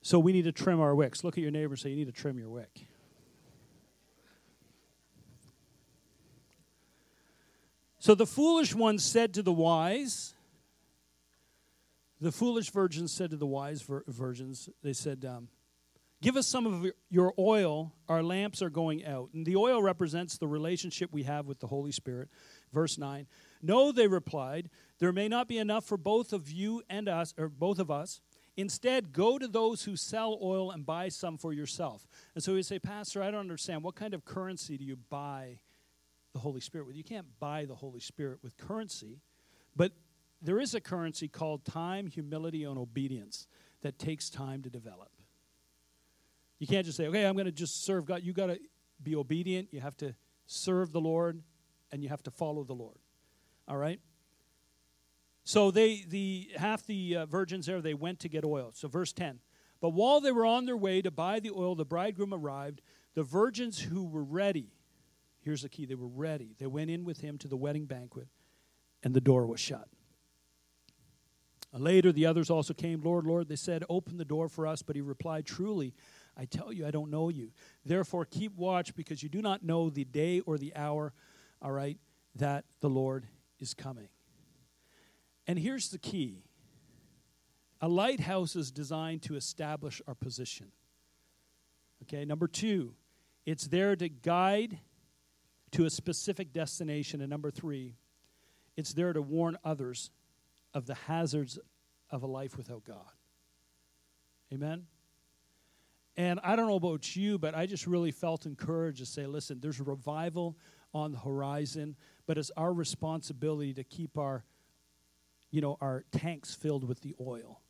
So 0.00 0.18
we 0.18 0.32
need 0.32 0.44
to 0.44 0.52
trim 0.52 0.80
our 0.80 0.94
wicks. 0.94 1.24
Look 1.24 1.36
at 1.36 1.42
your 1.42 1.50
neighbor 1.50 1.72
and 1.72 1.78
say, 1.78 1.90
You 1.90 1.96
need 1.96 2.06
to 2.06 2.12
trim 2.12 2.38
your 2.38 2.50
wick. 2.50 2.86
So 8.04 8.14
the 8.14 8.26
foolish 8.26 8.74
one 8.74 8.98
said 8.98 9.32
to 9.32 9.42
the 9.42 9.50
wise, 9.50 10.34
The 12.20 12.30
foolish 12.30 12.68
virgins 12.68 13.12
said 13.12 13.30
to 13.30 13.38
the 13.38 13.46
wise 13.46 13.80
vir- 13.80 14.04
virgins, 14.06 14.68
they 14.82 14.92
said, 14.92 15.24
um, 15.24 15.48
Give 16.20 16.36
us 16.36 16.46
some 16.46 16.66
of 16.66 16.92
your 17.08 17.32
oil. 17.38 17.94
Our 18.06 18.22
lamps 18.22 18.60
are 18.60 18.68
going 18.68 19.06
out. 19.06 19.30
And 19.32 19.46
the 19.46 19.56
oil 19.56 19.82
represents 19.82 20.36
the 20.36 20.46
relationship 20.46 21.14
we 21.14 21.22
have 21.22 21.46
with 21.46 21.60
the 21.60 21.66
Holy 21.66 21.92
Spirit. 21.92 22.28
Verse 22.74 22.98
9. 22.98 23.26
No, 23.62 23.90
they 23.90 24.06
replied, 24.06 24.68
there 24.98 25.10
may 25.10 25.26
not 25.26 25.48
be 25.48 25.56
enough 25.56 25.86
for 25.86 25.96
both 25.96 26.34
of 26.34 26.50
you 26.50 26.82
and 26.90 27.08
us, 27.08 27.32
or 27.38 27.48
both 27.48 27.78
of 27.78 27.90
us. 27.90 28.20
Instead, 28.54 29.14
go 29.14 29.38
to 29.38 29.48
those 29.48 29.84
who 29.84 29.96
sell 29.96 30.38
oil 30.42 30.70
and 30.70 30.84
buy 30.84 31.08
some 31.08 31.38
for 31.38 31.54
yourself. 31.54 32.06
And 32.34 32.44
so 32.44 32.52
we 32.52 32.62
say, 32.62 32.78
Pastor, 32.78 33.22
I 33.22 33.30
don't 33.30 33.40
understand. 33.40 33.82
What 33.82 33.94
kind 33.94 34.12
of 34.12 34.26
currency 34.26 34.76
do 34.76 34.84
you 34.84 34.96
buy 35.08 35.60
the 36.34 36.40
Holy 36.40 36.60
Spirit 36.60 36.86
with? 36.86 36.96
You 36.96 37.04
can't 37.04 37.26
buy 37.40 37.64
the 37.64 37.74
Holy 37.74 38.00
Spirit 38.00 38.40
with 38.42 38.56
currency, 38.58 39.20
but 39.74 39.92
there 40.42 40.60
is 40.60 40.74
a 40.74 40.80
currency 40.80 41.26
called 41.26 41.64
time, 41.64 42.06
humility, 42.06 42.64
and 42.64 42.78
obedience 42.78 43.46
that 43.80 43.98
takes 43.98 44.28
time 44.28 44.62
to 44.62 44.68
develop. 44.68 45.08
You 46.58 46.66
can't 46.66 46.84
just 46.84 46.98
say, 46.98 47.06
okay, 47.06 47.24
I'm 47.24 47.34
going 47.34 47.46
to 47.46 47.52
just 47.52 47.84
serve 47.84 48.04
God. 48.04 48.22
You 48.22 48.32
got 48.32 48.46
to 48.46 48.58
be 49.02 49.16
obedient. 49.16 49.68
You 49.72 49.80
have 49.80 49.96
to 49.98 50.14
serve 50.46 50.92
the 50.92 51.00
Lord, 51.00 51.42
and 51.90 52.02
you 52.02 52.10
have 52.10 52.22
to 52.24 52.30
follow 52.30 52.64
the 52.64 52.74
Lord. 52.74 52.98
All 53.66 53.76
right? 53.76 54.00
So 55.44 55.70
they, 55.70 56.04
the 56.08 56.50
half 56.56 56.86
the 56.86 57.16
uh, 57.16 57.26
virgins 57.26 57.66
there, 57.66 57.80
they 57.80 57.94
went 57.94 58.20
to 58.20 58.28
get 58.28 58.44
oil. 58.44 58.70
So 58.74 58.88
verse 58.88 59.12
10. 59.12 59.40
But 59.80 59.90
while 59.90 60.20
they 60.20 60.32
were 60.32 60.46
on 60.46 60.64
their 60.64 60.76
way 60.76 61.02
to 61.02 61.10
buy 61.10 61.40
the 61.40 61.50
oil, 61.50 61.74
the 61.74 61.84
bridegroom 61.84 62.32
arrived. 62.32 62.80
The 63.14 63.22
virgins 63.22 63.80
who 63.80 64.04
were 64.04 64.24
ready, 64.24 64.72
here's 65.44 65.62
the 65.62 65.68
key, 65.68 65.84
they 65.86 65.94
were 65.94 66.08
ready. 66.08 66.54
They 66.58 66.66
went 66.66 66.90
in 66.90 67.04
with 67.04 67.20
him 67.20 67.38
to 67.38 67.48
the 67.48 67.56
wedding 67.56 67.86
banquet, 67.86 68.28
and 69.02 69.14
the 69.14 69.20
door 69.20 69.46
was 69.46 69.60
shut. 69.60 69.88
Uh, 71.74 71.78
later, 71.78 72.12
the 72.12 72.26
others 72.26 72.50
also 72.50 72.72
came. 72.72 73.02
Lord, 73.02 73.26
Lord, 73.26 73.48
they 73.48 73.56
said, 73.56 73.84
Open 73.88 74.16
the 74.16 74.24
door 74.24 74.48
for 74.48 74.66
us. 74.66 74.82
But 74.82 74.96
he 74.96 75.02
replied, 75.02 75.44
Truly, 75.44 75.94
I 76.36 76.44
tell 76.44 76.72
you, 76.72 76.86
I 76.86 76.90
don't 76.90 77.10
know 77.10 77.28
you. 77.28 77.50
Therefore, 77.84 78.24
keep 78.24 78.56
watch 78.56 78.94
because 78.94 79.22
you 79.22 79.28
do 79.28 79.42
not 79.42 79.62
know 79.62 79.90
the 79.90 80.04
day 80.04 80.40
or 80.40 80.56
the 80.56 80.74
hour, 80.74 81.12
all 81.60 81.72
right, 81.72 81.98
that 82.36 82.64
the 82.80 82.90
Lord 82.90 83.26
is 83.58 83.74
coming. 83.74 84.08
And 85.46 85.58
here's 85.58 85.90
the 85.90 85.98
key 85.98 86.42
a 87.80 87.88
lighthouse 87.88 88.56
is 88.56 88.70
designed 88.70 89.22
to 89.22 89.36
establish 89.36 90.00
our 90.06 90.14
position. 90.14 90.72
Okay, 92.02 92.24
number 92.24 92.46
two, 92.46 92.94
it's 93.44 93.66
there 93.66 93.96
to 93.96 94.08
guide 94.08 94.78
to 95.74 95.84
a 95.84 95.90
specific 95.90 96.52
destination. 96.52 97.20
And 97.20 97.28
number 97.28 97.50
three, 97.50 97.96
it's 98.76 98.92
there 98.92 99.12
to 99.12 99.20
warn 99.20 99.58
others 99.64 100.10
of 100.72 100.86
the 100.86 100.94
hazards 100.94 101.58
of 102.10 102.22
a 102.22 102.26
life 102.26 102.56
without 102.56 102.84
God. 102.84 103.10
Amen? 104.52 104.86
And 106.16 106.38
I 106.44 106.54
don't 106.54 106.68
know 106.68 106.76
about 106.76 107.16
you, 107.16 107.38
but 107.38 107.56
I 107.56 107.66
just 107.66 107.88
really 107.88 108.12
felt 108.12 108.46
encouraged 108.46 108.98
to 108.98 109.06
say, 109.06 109.26
listen, 109.26 109.58
there's 109.60 109.80
a 109.80 109.84
revival 109.84 110.56
on 110.92 111.10
the 111.10 111.18
horizon, 111.18 111.96
but 112.26 112.38
it's 112.38 112.52
our 112.56 112.72
responsibility 112.72 113.74
to 113.74 113.82
keep 113.82 114.16
our, 114.16 114.44
you 115.50 115.60
know, 115.60 115.76
our 115.80 116.04
tanks 116.12 116.54
filled 116.54 116.86
with 116.86 117.00
the 117.00 117.16
oil. 117.20 117.62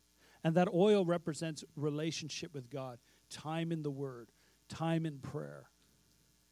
And 0.43 0.53
that 0.57 0.67
oil 0.71 1.05
represents 1.05 1.63
relationship 1.75 2.53
with 2.53 2.69
God, 2.69 2.99
time 3.31 3.71
in 3.71 3.81
the 3.81 3.89
Word, 3.89 4.29
time 4.69 5.07
in 5.07 5.17
prayer. 5.17 5.69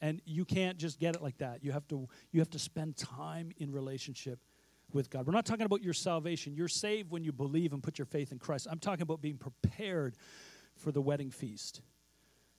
And 0.04 0.22
you 0.26 0.44
can't 0.44 0.78
just 0.78 1.00
get 1.00 1.16
it 1.16 1.22
like 1.22 1.38
that. 1.38 1.64
You 1.64 1.72
have 1.72 1.88
to, 1.88 2.10
you 2.34 2.42
have 2.42 2.50
to 2.50 2.60
spend 2.60 2.98
time 2.98 3.54
in 3.58 3.72
relationship 3.72 4.38
with 4.92 5.10
God. 5.10 5.26
We're 5.26 5.32
not 5.32 5.46
talking 5.46 5.66
about 5.66 5.82
your 5.82 5.94
salvation. 5.94 6.56
You're 6.56 6.68
saved 6.68 7.10
when 7.10 7.24
you 7.24 7.32
believe 7.32 7.72
and 7.72 7.82
put 7.82 7.98
your 7.98 8.06
faith 8.06 8.34
in 8.34 8.38
Christ. 8.38 8.68
I'm 8.70 8.80
talking 8.80 9.04
about 9.04 9.22
being 9.22 9.38
prepared 9.38 10.18
for 10.76 10.92
the 10.92 11.02
wedding 11.02 11.32
feast. 11.32 11.80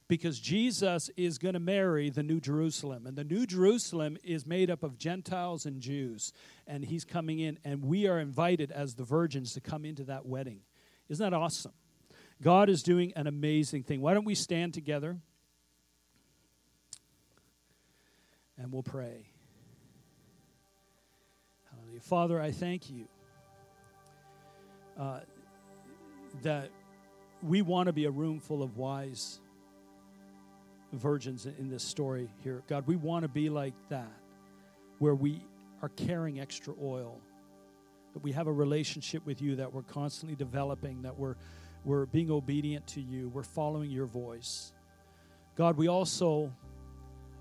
Because 0.08 0.40
Jesus 0.40 1.10
is 1.18 1.36
going 1.36 1.52
to 1.52 1.60
marry 1.60 2.08
the 2.08 2.22
New 2.22 2.40
Jerusalem. 2.40 3.06
And 3.06 3.14
the 3.14 3.24
New 3.24 3.44
Jerusalem 3.44 4.16
is 4.24 4.46
made 4.46 4.70
up 4.70 4.82
of 4.82 4.96
Gentiles 4.96 5.66
and 5.66 5.82
Jews. 5.82 6.32
And 6.66 6.82
he's 6.82 7.04
coming 7.04 7.40
in, 7.40 7.58
and 7.62 7.84
we 7.84 8.06
are 8.06 8.20
invited 8.20 8.72
as 8.72 8.94
the 8.94 9.04
virgins 9.04 9.52
to 9.52 9.60
come 9.60 9.84
into 9.84 10.04
that 10.04 10.24
wedding. 10.24 10.60
Isn't 11.10 11.22
that 11.22 11.36
awesome? 11.36 11.72
God 12.40 12.70
is 12.70 12.82
doing 12.82 13.12
an 13.16 13.26
amazing 13.26 13.82
thing. 13.82 14.00
Why 14.00 14.14
don't 14.14 14.24
we 14.24 14.34
stand 14.34 14.72
together 14.72 15.18
and 18.58 18.72
we'll 18.72 18.82
pray? 18.82 19.26
Hallelujah. 21.70 22.00
Father, 22.00 22.40
I 22.40 22.50
thank 22.50 22.90
you 22.90 23.06
uh, 24.98 25.20
that 26.42 26.70
we 27.42 27.62
want 27.62 27.88
to 27.88 27.92
be 27.92 28.04
a 28.04 28.10
room 28.10 28.40
full 28.40 28.62
of 28.62 28.76
wise 28.76 29.40
virgins 30.92 31.46
in 31.46 31.68
this 31.68 31.82
story 31.82 32.28
here. 32.42 32.62
God, 32.68 32.86
we 32.86 32.96
want 32.96 33.22
to 33.24 33.28
be 33.28 33.50
like 33.50 33.74
that, 33.88 34.12
where 34.98 35.14
we 35.14 35.42
are 35.82 35.88
carrying 35.90 36.40
extra 36.40 36.72
oil, 36.82 37.20
that 38.12 38.22
we 38.22 38.32
have 38.32 38.46
a 38.46 38.52
relationship 38.52 39.26
with 39.26 39.42
you 39.42 39.56
that 39.56 39.72
we're 39.72 39.82
constantly 39.82 40.36
developing, 40.36 41.02
that 41.02 41.18
we're, 41.18 41.34
we're 41.84 42.06
being 42.06 42.30
obedient 42.30 42.86
to 42.86 43.00
you, 43.00 43.28
we're 43.28 43.42
following 43.42 43.90
your 43.90 44.06
voice. 44.06 44.72
God, 45.56 45.76
we 45.76 45.88
also 45.88 46.52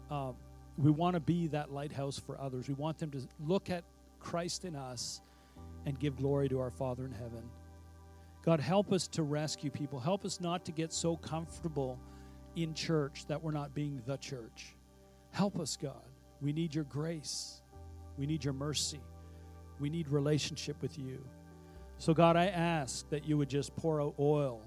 uh, 0.10 0.32
we 0.78 0.92
want 0.92 1.16
to 1.16 1.20
be 1.20 1.48
that 1.48 1.72
lighthouse 1.72 2.20
for 2.20 2.40
others. 2.40 2.68
We 2.68 2.74
want 2.74 2.98
them 2.98 3.12
to 3.12 3.22
look 3.46 3.70
at 3.70 3.84
Christ 4.20 4.66
in 4.66 4.76
us 4.76 5.22
and 5.86 6.00
give 6.00 6.18
glory 6.18 6.50
to 6.50 6.60
our 6.60 6.72
Father 6.72 7.06
in 7.06 7.12
heaven. 7.12 7.44
God, 8.44 8.60
help 8.60 8.92
us 8.92 9.08
to 9.10 9.24
rescue 9.24 9.70
people. 9.70 10.00
Help 10.00 10.26
us 10.26 10.42
not 10.42 10.66
to 10.66 10.72
get 10.72 10.92
so 10.92 11.16
comfortable 11.16 11.98
in 12.56 12.74
church 12.74 13.26
that 13.28 13.42
we're 13.42 13.52
not 13.52 13.74
being 13.74 14.02
the 14.06 14.18
church. 14.18 14.76
Help 15.32 15.60
us, 15.60 15.78
God. 15.82 16.04
We 16.42 16.52
need 16.52 16.76
your 16.76 16.84
grace. 16.86 17.62
We 18.18 18.26
need 18.26 18.44
your 18.44 18.54
mercy. 18.54 19.00
We 19.80 19.90
need 19.90 20.08
relationship 20.10 20.82
with 20.82 21.00
you. 21.00 21.24
So, 21.98 22.14
God, 22.14 22.36
I 22.36 22.48
ask 22.48 23.10
that 23.10 23.26
you 23.26 23.38
would 23.38 23.50
just 23.50 23.76
pour 23.76 24.02
out 24.02 24.16
oil 24.20 24.62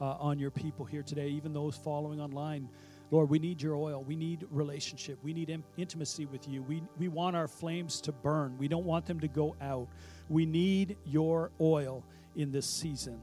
uh, 0.00 0.04
on 0.04 0.38
your 0.38 0.50
people 0.50 0.84
here 0.84 1.02
today, 1.02 1.28
even 1.28 1.52
those 1.52 1.76
following 1.76 2.20
online. 2.20 2.68
Lord, 3.10 3.30
we 3.30 3.38
need 3.38 3.62
your 3.62 3.74
oil. 3.74 4.04
We 4.06 4.16
need 4.16 4.46
relationship. 4.50 5.18
We 5.22 5.32
need 5.32 5.48
in- 5.48 5.64
intimacy 5.76 6.26
with 6.26 6.46
you. 6.46 6.62
We, 6.62 6.82
we 6.98 7.08
want 7.08 7.36
our 7.36 7.48
flames 7.48 8.00
to 8.02 8.12
burn. 8.12 8.56
We 8.58 8.68
don't 8.68 8.84
want 8.84 9.06
them 9.06 9.18
to 9.20 9.28
go 9.28 9.56
out. 9.62 9.88
We 10.28 10.44
need 10.44 10.96
your 11.04 11.50
oil 11.60 12.04
in 12.36 12.52
this 12.52 12.66
season. 12.66 13.20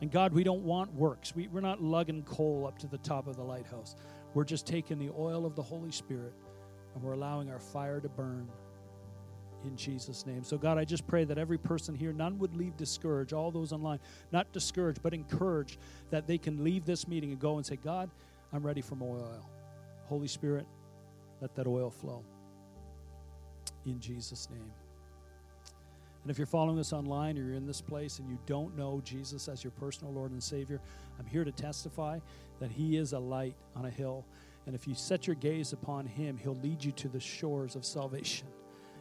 And 0.00 0.10
God, 0.10 0.32
we 0.32 0.44
don't 0.44 0.62
want 0.62 0.92
works. 0.94 1.34
We, 1.34 1.48
we're 1.48 1.60
not 1.60 1.82
lugging 1.82 2.22
coal 2.22 2.66
up 2.66 2.78
to 2.80 2.86
the 2.86 2.98
top 2.98 3.26
of 3.26 3.36
the 3.36 3.42
lighthouse. 3.42 3.96
We're 4.34 4.44
just 4.44 4.66
taking 4.66 4.98
the 4.98 5.10
oil 5.16 5.44
of 5.44 5.54
the 5.56 5.62
Holy 5.62 5.92
Spirit 5.92 6.32
and 6.94 7.02
we're 7.02 7.12
allowing 7.12 7.50
our 7.50 7.60
fire 7.60 8.00
to 8.00 8.08
burn 8.08 8.48
in 9.64 9.76
Jesus' 9.76 10.26
name. 10.26 10.42
So, 10.42 10.58
God, 10.58 10.78
I 10.78 10.84
just 10.84 11.06
pray 11.06 11.24
that 11.24 11.38
every 11.38 11.58
person 11.58 11.94
here, 11.94 12.12
none 12.12 12.38
would 12.38 12.54
leave 12.54 12.76
discouraged, 12.76 13.32
all 13.32 13.50
those 13.50 13.72
online, 13.72 14.00
not 14.32 14.52
discouraged, 14.52 15.02
but 15.02 15.14
encouraged 15.14 15.78
that 16.10 16.26
they 16.26 16.38
can 16.38 16.64
leave 16.64 16.84
this 16.84 17.06
meeting 17.06 17.30
and 17.30 17.40
go 17.40 17.56
and 17.56 17.64
say, 17.64 17.76
God, 17.76 18.10
I'm 18.52 18.64
ready 18.64 18.82
for 18.82 18.94
more 18.94 19.16
oil. 19.16 19.48
Holy 20.04 20.28
Spirit, 20.28 20.66
let 21.40 21.54
that 21.54 21.66
oil 21.66 21.90
flow. 21.90 22.24
In 23.86 23.98
Jesus' 23.98 24.48
name. 24.50 24.72
And 26.22 26.30
if 26.30 26.38
you're 26.38 26.46
following 26.46 26.78
us 26.78 26.92
online 26.92 27.36
or 27.36 27.42
you're 27.42 27.54
in 27.54 27.66
this 27.66 27.80
place 27.80 28.18
and 28.18 28.28
you 28.28 28.38
don't 28.46 28.76
know 28.76 29.00
Jesus 29.04 29.48
as 29.48 29.64
your 29.64 29.72
personal 29.72 30.12
Lord 30.12 30.30
and 30.30 30.42
Savior, 30.42 30.80
I'm 31.18 31.26
here 31.26 31.44
to 31.44 31.50
testify 31.50 32.20
that 32.60 32.70
He 32.70 32.96
is 32.96 33.12
a 33.12 33.18
light 33.18 33.56
on 33.74 33.86
a 33.86 33.90
hill. 33.90 34.24
And 34.66 34.74
if 34.74 34.86
you 34.86 34.94
set 34.94 35.26
your 35.26 35.34
gaze 35.34 35.72
upon 35.72 36.06
Him, 36.06 36.36
He'll 36.36 36.54
lead 36.56 36.84
you 36.84 36.92
to 36.92 37.08
the 37.08 37.18
shores 37.18 37.74
of 37.74 37.84
salvation 37.84 38.46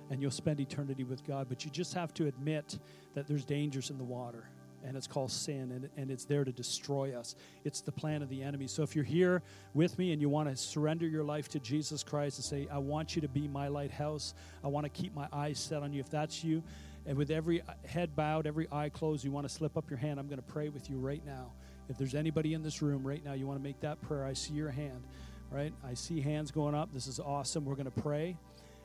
and 0.09 0.21
you'll 0.21 0.31
spend 0.31 0.59
eternity 0.59 1.03
with 1.03 1.23
God. 1.25 1.47
But 1.47 1.63
you 1.63 1.71
just 1.71 1.93
have 1.93 2.13
to 2.15 2.27
admit 2.27 2.79
that 3.13 3.27
there's 3.27 3.45
dangers 3.45 3.89
in 3.89 3.97
the 3.97 4.03
water 4.03 4.45
and 4.85 4.97
it's 4.97 5.07
called 5.07 5.31
sin, 5.31 5.71
and, 5.71 5.89
and 5.97 6.11
it's 6.11 6.25
there 6.25 6.43
to 6.43 6.51
destroy 6.51 7.15
us. 7.15 7.35
It's 7.63 7.81
the 7.81 7.91
plan 7.91 8.21
of 8.21 8.29
the 8.29 8.41
enemy. 8.41 8.67
So 8.67 8.83
if 8.83 8.95
you're 8.95 9.05
here 9.05 9.41
with 9.73 9.97
me 9.97 10.11
and 10.11 10.21
you 10.21 10.29
want 10.29 10.49
to 10.49 10.55
surrender 10.55 11.07
your 11.07 11.23
life 11.23 11.47
to 11.49 11.59
Jesus 11.59 12.03
Christ 12.03 12.37
and 12.37 12.45
say, 12.45 12.67
I 12.71 12.77
want 12.77 13.15
you 13.15 13.21
to 13.21 13.27
be 13.27 13.47
my 13.47 13.67
lighthouse, 13.67 14.33
I 14.63 14.67
want 14.67 14.85
to 14.85 14.89
keep 14.89 15.13
my 15.13 15.27
eyes 15.31 15.59
set 15.59 15.83
on 15.83 15.93
you, 15.93 15.99
if 15.99 16.09
that's 16.09 16.43
you, 16.43 16.63
and 17.05 17.17
with 17.17 17.31
every 17.31 17.61
uh, 17.61 17.73
head 17.85 18.15
bowed, 18.15 18.45
every 18.45 18.67
eye 18.71 18.89
closed, 18.89 19.23
you 19.23 19.31
want 19.31 19.47
to 19.47 19.53
slip 19.53 19.77
up 19.77 19.89
your 19.89 19.97
hand, 19.97 20.19
I'm 20.19 20.27
going 20.27 20.41
to 20.41 20.53
pray 20.53 20.69
with 20.69 20.89
you 20.89 20.97
right 20.97 21.25
now. 21.25 21.51
If 21.89 21.97
there's 21.97 22.15
anybody 22.15 22.53
in 22.53 22.63
this 22.63 22.81
room 22.81 23.05
right 23.05 23.23
now, 23.23 23.33
you 23.33 23.47
want 23.47 23.59
to 23.59 23.63
make 23.63 23.79
that 23.81 24.01
prayer, 24.01 24.25
I 24.25 24.33
see 24.33 24.53
your 24.53 24.69
hand, 24.69 25.03
right? 25.51 25.73
I 25.83 25.93
see 25.93 26.21
hands 26.21 26.51
going 26.51 26.75
up. 26.75 26.93
This 26.93 27.07
is 27.07 27.19
awesome. 27.19 27.65
We're 27.65 27.75
going 27.75 27.91
to 27.91 28.01
pray. 28.01 28.37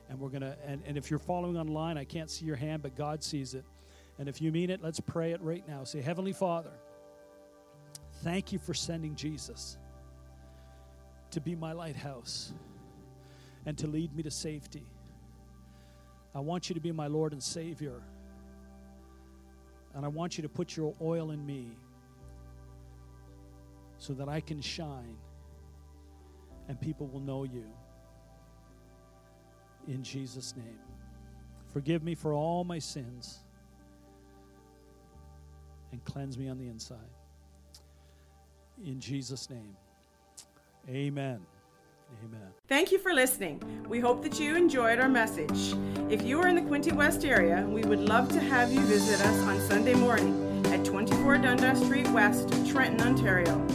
And 0.09 0.21
we're 0.21 0.29
going 0.29 0.43
to, 0.43 0.57
and, 0.65 0.83
and 0.87 0.97
if 0.97 1.11
you're 1.11 1.19
following 1.19 1.57
online, 1.57 1.99
I 1.99 2.05
can't 2.05 2.31
see 2.31 2.45
your 2.45 2.57
hand, 2.57 2.83
but 2.83 2.97
God 2.97 3.25
sees 3.25 3.55
it. 3.55 3.65
And 4.19 4.29
if 4.29 4.41
you 4.41 4.51
mean 4.51 4.71
it, 4.71 4.83
let's 4.83 5.01
pray 5.01 5.33
it 5.33 5.41
right 5.43 5.67
now. 5.69 5.85
Say, 5.85 6.01
Heavenly 6.01 6.33
Father, 6.33 6.73
thank 8.23 8.53
you 8.53 8.59
for 8.59 8.73
sending 8.73 9.15
Jesus 9.15 9.77
to 11.31 11.41
be 11.41 11.55
my 11.55 11.73
lighthouse 11.73 12.53
and 13.67 13.77
to 13.79 13.87
lead 13.87 14.15
me 14.15 14.23
to 14.23 14.31
safety. 14.31 14.87
I 16.35 16.41
want 16.41 16.69
you 16.69 16.75
to 16.75 16.81
be 16.81 16.93
my 16.93 17.09
Lord 17.09 17.33
and 17.33 17.43
Savior. 17.43 18.01
And 19.95 20.05
I 20.05 20.09
want 20.09 20.37
you 20.39 20.43
to 20.43 20.49
put 20.49 20.77
your 20.77 20.95
oil 21.01 21.31
in 21.31 21.45
me 21.45 21.71
so 23.99 24.13
that 24.15 24.29
I 24.29 24.41
can 24.41 24.61
shine 24.61 25.17
and 26.69 26.81
people 26.81 27.07
will 27.07 27.21
know 27.21 27.45
you. 27.45 27.65
In 29.89 30.03
Jesus' 30.03 30.55
name. 30.57 30.79
Forgive 31.73 32.03
me 32.03 32.15
for 32.15 32.33
all 32.33 32.65
my 32.65 32.79
sins 32.79 33.46
and 35.93 36.05
cleanse 36.05 36.37
me 36.39 36.49
on 36.49 36.59
the 36.59 36.69
inside. 36.69 36.99
In 38.85 39.01
Jesus' 39.01 39.49
name. 39.49 39.77
Amen. 40.89 41.41
Amen. 42.25 42.49
Thank 42.69 42.93
you 42.93 42.99
for 42.99 43.13
listening. 43.13 43.61
We 43.89 43.99
hope 43.99 44.23
that 44.23 44.39
you 44.39 44.57
enjoyed 44.57 45.01
our 45.01 45.09
message. 45.09 45.75
If 46.09 46.23
you 46.23 46.41
are 46.41 46.47
in 46.47 46.55
the 46.55 46.63
Quinte 46.63 46.93
West 46.93 47.25
area, 47.25 47.67
we 47.69 47.83
would 47.83 48.01
love 48.01 48.29
to 48.31 48.41
have 48.41 48.73
you 48.73 48.81
visit 48.81 49.21
us 49.27 49.43
on 49.43 49.61
Sunday 49.61 49.95
morning 49.95 50.65
at 50.67 50.85
24 50.85 51.39
Dundas 51.39 51.81
Street 51.85 52.09
West, 52.11 52.49
Trenton, 52.69 53.01
Ontario. 53.01 53.67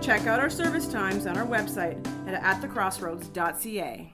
Check 0.00 0.26
out 0.26 0.40
our 0.40 0.50
service 0.50 0.86
times 0.86 1.26
on 1.26 1.36
our 1.36 1.46
website 1.46 1.98
at 2.26 2.42
atthecrossroads.ca. 2.42 4.12